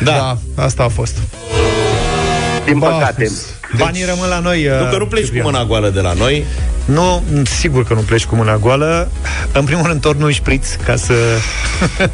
[0.05, 0.39] da.
[0.55, 1.17] da, asta a fost
[2.65, 3.31] Din păcate.
[3.79, 4.67] Banii rămân la noi.
[4.67, 5.45] uh, Nu că nu pleci cu Ciprian.
[5.45, 6.45] mâna goală de la noi.
[6.85, 7.23] Nu,
[7.61, 9.11] sigur că nu pleci cu mâna goală.
[9.53, 11.15] În primul rând, torni un șpriț ca să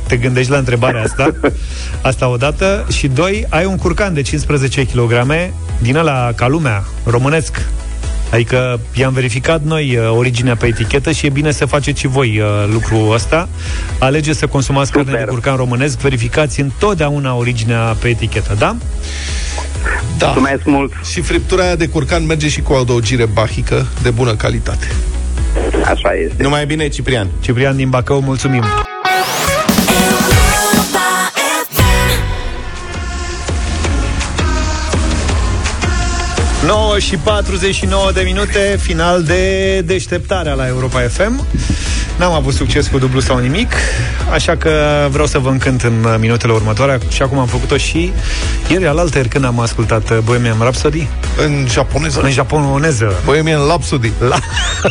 [0.07, 1.35] te gândești la întrebarea asta.
[2.03, 2.87] Asta odată.
[2.93, 5.27] Și doi, ai un curcan de 15 kg
[5.79, 7.61] din ăla ca lumea, românesc.
[8.33, 12.41] Adică i-am verificat noi uh, originea pe etichetă și e bine să faceți și voi
[12.41, 13.49] uh, lucrul ăsta.
[13.99, 18.77] Alegeți să consumați carne de curcan românesc, verificați întotdeauna originea pe etichetă, da?
[20.19, 20.27] Da.
[20.27, 20.93] Mulțumesc mult.
[21.11, 24.87] Și friptura aia de curcan merge și cu o adăugire bahică de bună calitate.
[25.85, 26.43] Așa este.
[26.43, 27.29] Numai bine, Ciprian.
[27.41, 28.65] Ciprian din Bacău, mulțumim!
[36.69, 41.47] 9 și 49 de minute, final de deșteptarea la Europa FM.
[42.19, 43.73] N-am avut succes cu dublu sau nimic,
[44.33, 44.71] așa că
[45.11, 48.13] vreau să vă încânt în minutele următoare și acum am făcut-o și
[48.71, 51.07] ieri alaltă când am ascultat uh, Bohemian Rhapsody
[51.45, 53.13] În japoneză în japoneză.
[53.25, 54.39] Bohemian Rhapsody La...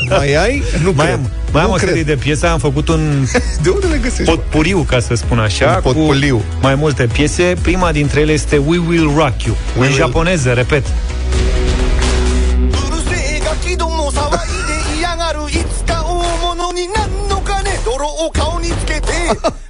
[0.10, 0.64] Mai ai?
[0.84, 1.18] Nu mai cred.
[1.18, 1.88] am, mai am nu o cred.
[1.90, 3.26] serie de piese, am făcut un
[3.64, 4.24] De unde le găsești?
[4.32, 6.38] potpuriu, ca să spun așa, Un potpuliu.
[6.38, 7.54] cu mai multe piese.
[7.62, 10.86] Prima dintre ele este We Will Rock You, We în Will- japoneză, repet.
[15.49, 19.07] いつか大物になんのかね泥を顔につけて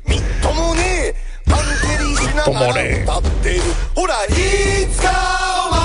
[0.09, 1.15] みっともねえ
[1.47, 1.59] パン
[1.99, 3.61] テリしながら歌ってる
[3.95, 4.29] ほらい
[4.91, 5.11] つか
[5.69, 5.81] お前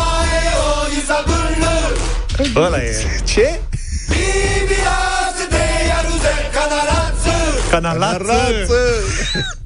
[0.56, 1.58] を揺さぶる
[2.56, 2.94] Ăla e.
[3.26, 3.60] Ce?
[4.10, 4.16] ビ
[4.68, 6.58] ビらせてやるぜ必
[7.24, 8.24] ず Canalață!
[8.24, 8.68] Rață!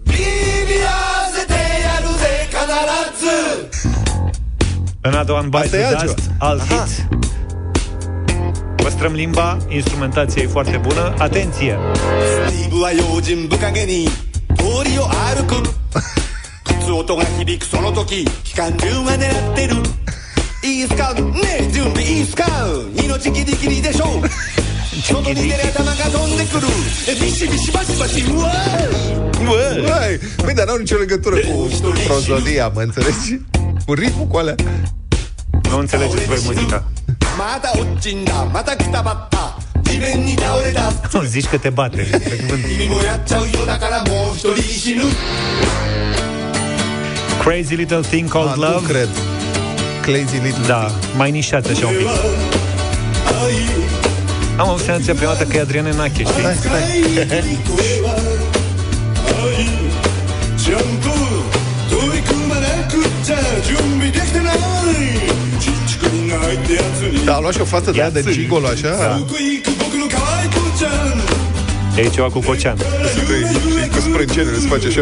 [0.06, 0.90] ビビら
[1.32, 2.56] せてやるぜ必
[3.20, 3.28] ず
[5.04, 6.16] Another one bites Asta e the altceva.
[6.16, 7.22] dust, alt hit.
[8.87, 11.15] Păstrăm limba, instrumentația e foarte bună.
[11.19, 11.79] Atenție!
[30.37, 31.69] Păi, dar n-au nicio legătură cu
[32.07, 33.41] prozodia, mă înțelegi?
[33.87, 34.55] Cu ritmul cu alea.
[35.71, 36.85] Nu înțelegeți voi muzica.
[37.38, 39.58] また落ちんだまたくたばった
[39.90, 41.96] 地面に倒れた Nu, zici că te bate.
[41.98, 42.66] pe cuvânt.
[42.68, 45.04] 君もやっちゃうよだからもう一人死ぬ
[47.44, 48.88] Crazy Little Thing Called Ah, nu Love.
[48.88, 49.10] cred
[50.02, 52.08] Crazy Little Da, mai nișat așa un pic.
[54.58, 56.26] Am avut senzația prima dată că e Adriana Nache, știi?
[56.40, 57.58] Stai, stai
[67.26, 71.22] Da, a luat și o față de aia de gigolo așa どこ行く僕の可愛い子ちゃん
[71.98, 72.78] E ceva cu Cocean.
[72.78, 73.20] Și
[73.94, 75.02] cu sprâncenele se face așa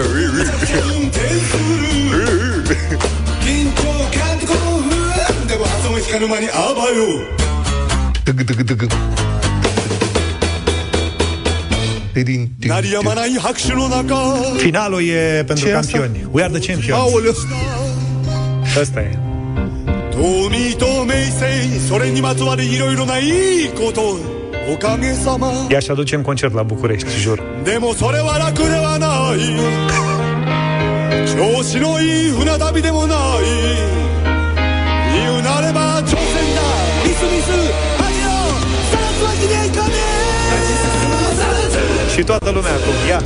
[3.46, 3.84] 緊張
[4.16, 7.06] 感と興奮でも発音光る間にあばよ
[8.26, 8.88] Tâg, tâg, tâg.
[12.14, 14.16] Tidin, tin, 鳴りやまない拍手の中
[14.60, 15.98] Finalul e pentru Ce e asta?
[15.98, 16.28] campioni.
[16.32, 16.94] We are the champions.
[16.94, 17.34] Aoleu!
[18.82, 19.18] Asta e.
[20.24, 24.02] 遠見と名声それにまつわるいろいろないいこと
[24.72, 27.40] おかげさま Ia și aducem concert la București, jur.
[27.64, 29.40] でもそれは楽ではない
[31.28, 33.18] 調子のいい船旅でもない
[35.14, 36.62] 言うなれば挑戦だ
[37.06, 37.50] ミスミス
[37.98, 38.30] 恥よ
[38.92, 39.94] さらすわけにはいかね
[42.16, 43.20] Și toată lumea acum, ia.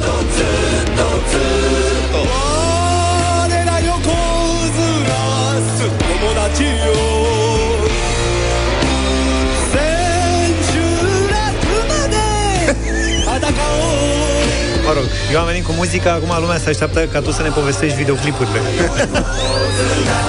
[14.89, 17.49] Mă rog, eu am venit cu muzica, acum lumea se așteaptă ca tu să ne
[17.49, 18.61] povestești videoclipurile.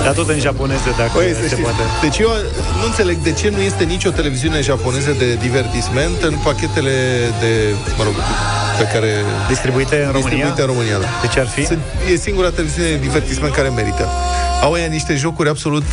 [0.03, 1.83] Dar tot în japoneză, dacă Păi, să se știți, poate.
[2.01, 2.31] deci eu
[2.79, 6.95] nu înțeleg de ce nu este nicio televiziune japoneză de divertisment în pachetele
[7.41, 7.51] de,
[7.97, 8.13] mă rog,
[8.77, 9.09] pe care...
[9.47, 10.29] Distribuite în România?
[10.29, 11.07] Distribuite în România, da.
[11.21, 11.65] De ce ar fi?
[11.65, 11.79] Sunt,
[12.11, 14.07] e singura televiziune de divertisment care merită.
[14.61, 15.87] Au ea niște jocuri absolut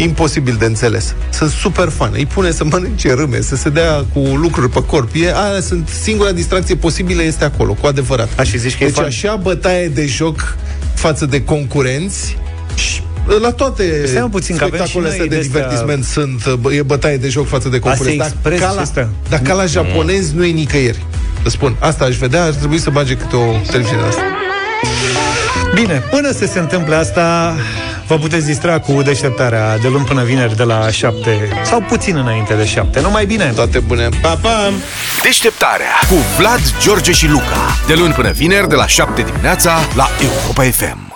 [0.00, 1.14] imposibil de înțeles.
[1.30, 2.10] Sunt super fan.
[2.14, 5.10] Îi pune să mănânce râme, să se dea cu lucruri pe corp.
[5.14, 8.28] E, aia sunt singura distracție posibilă este acolo, cu adevărat.
[8.36, 9.04] A, și zici că e deci fan.
[9.04, 10.56] așa bătaie de joc
[10.94, 12.36] față de concurenți
[12.74, 13.02] și
[13.40, 16.04] la toate Stai un puțin, că avem și spectacolele noi astea de de-astea- divertisment
[16.44, 18.20] sunt, bă, e bătaie de joc față de concurenți.
[18.20, 19.08] Asia Express ca și la, astea.
[19.28, 21.04] dar ca la japonezi nu e nicăieri.
[21.44, 24.22] Îți spun, asta aș vedea, ar trebui să bage câte o televiziune de asta.
[25.74, 27.54] Bine, până să se întâmple asta,
[28.08, 32.54] vă puteți distra cu deșteptarea de luni până vineri de la 7 sau puțin înainte
[32.54, 33.00] de 7.
[33.00, 33.52] Numai bine!
[33.54, 34.08] Toate bune!
[34.22, 34.72] Pa, pa!
[35.22, 37.76] Deșteptarea cu Vlad, George și Luca.
[37.86, 41.08] De luni până vineri, de la 7 dimineața, la Europa FM.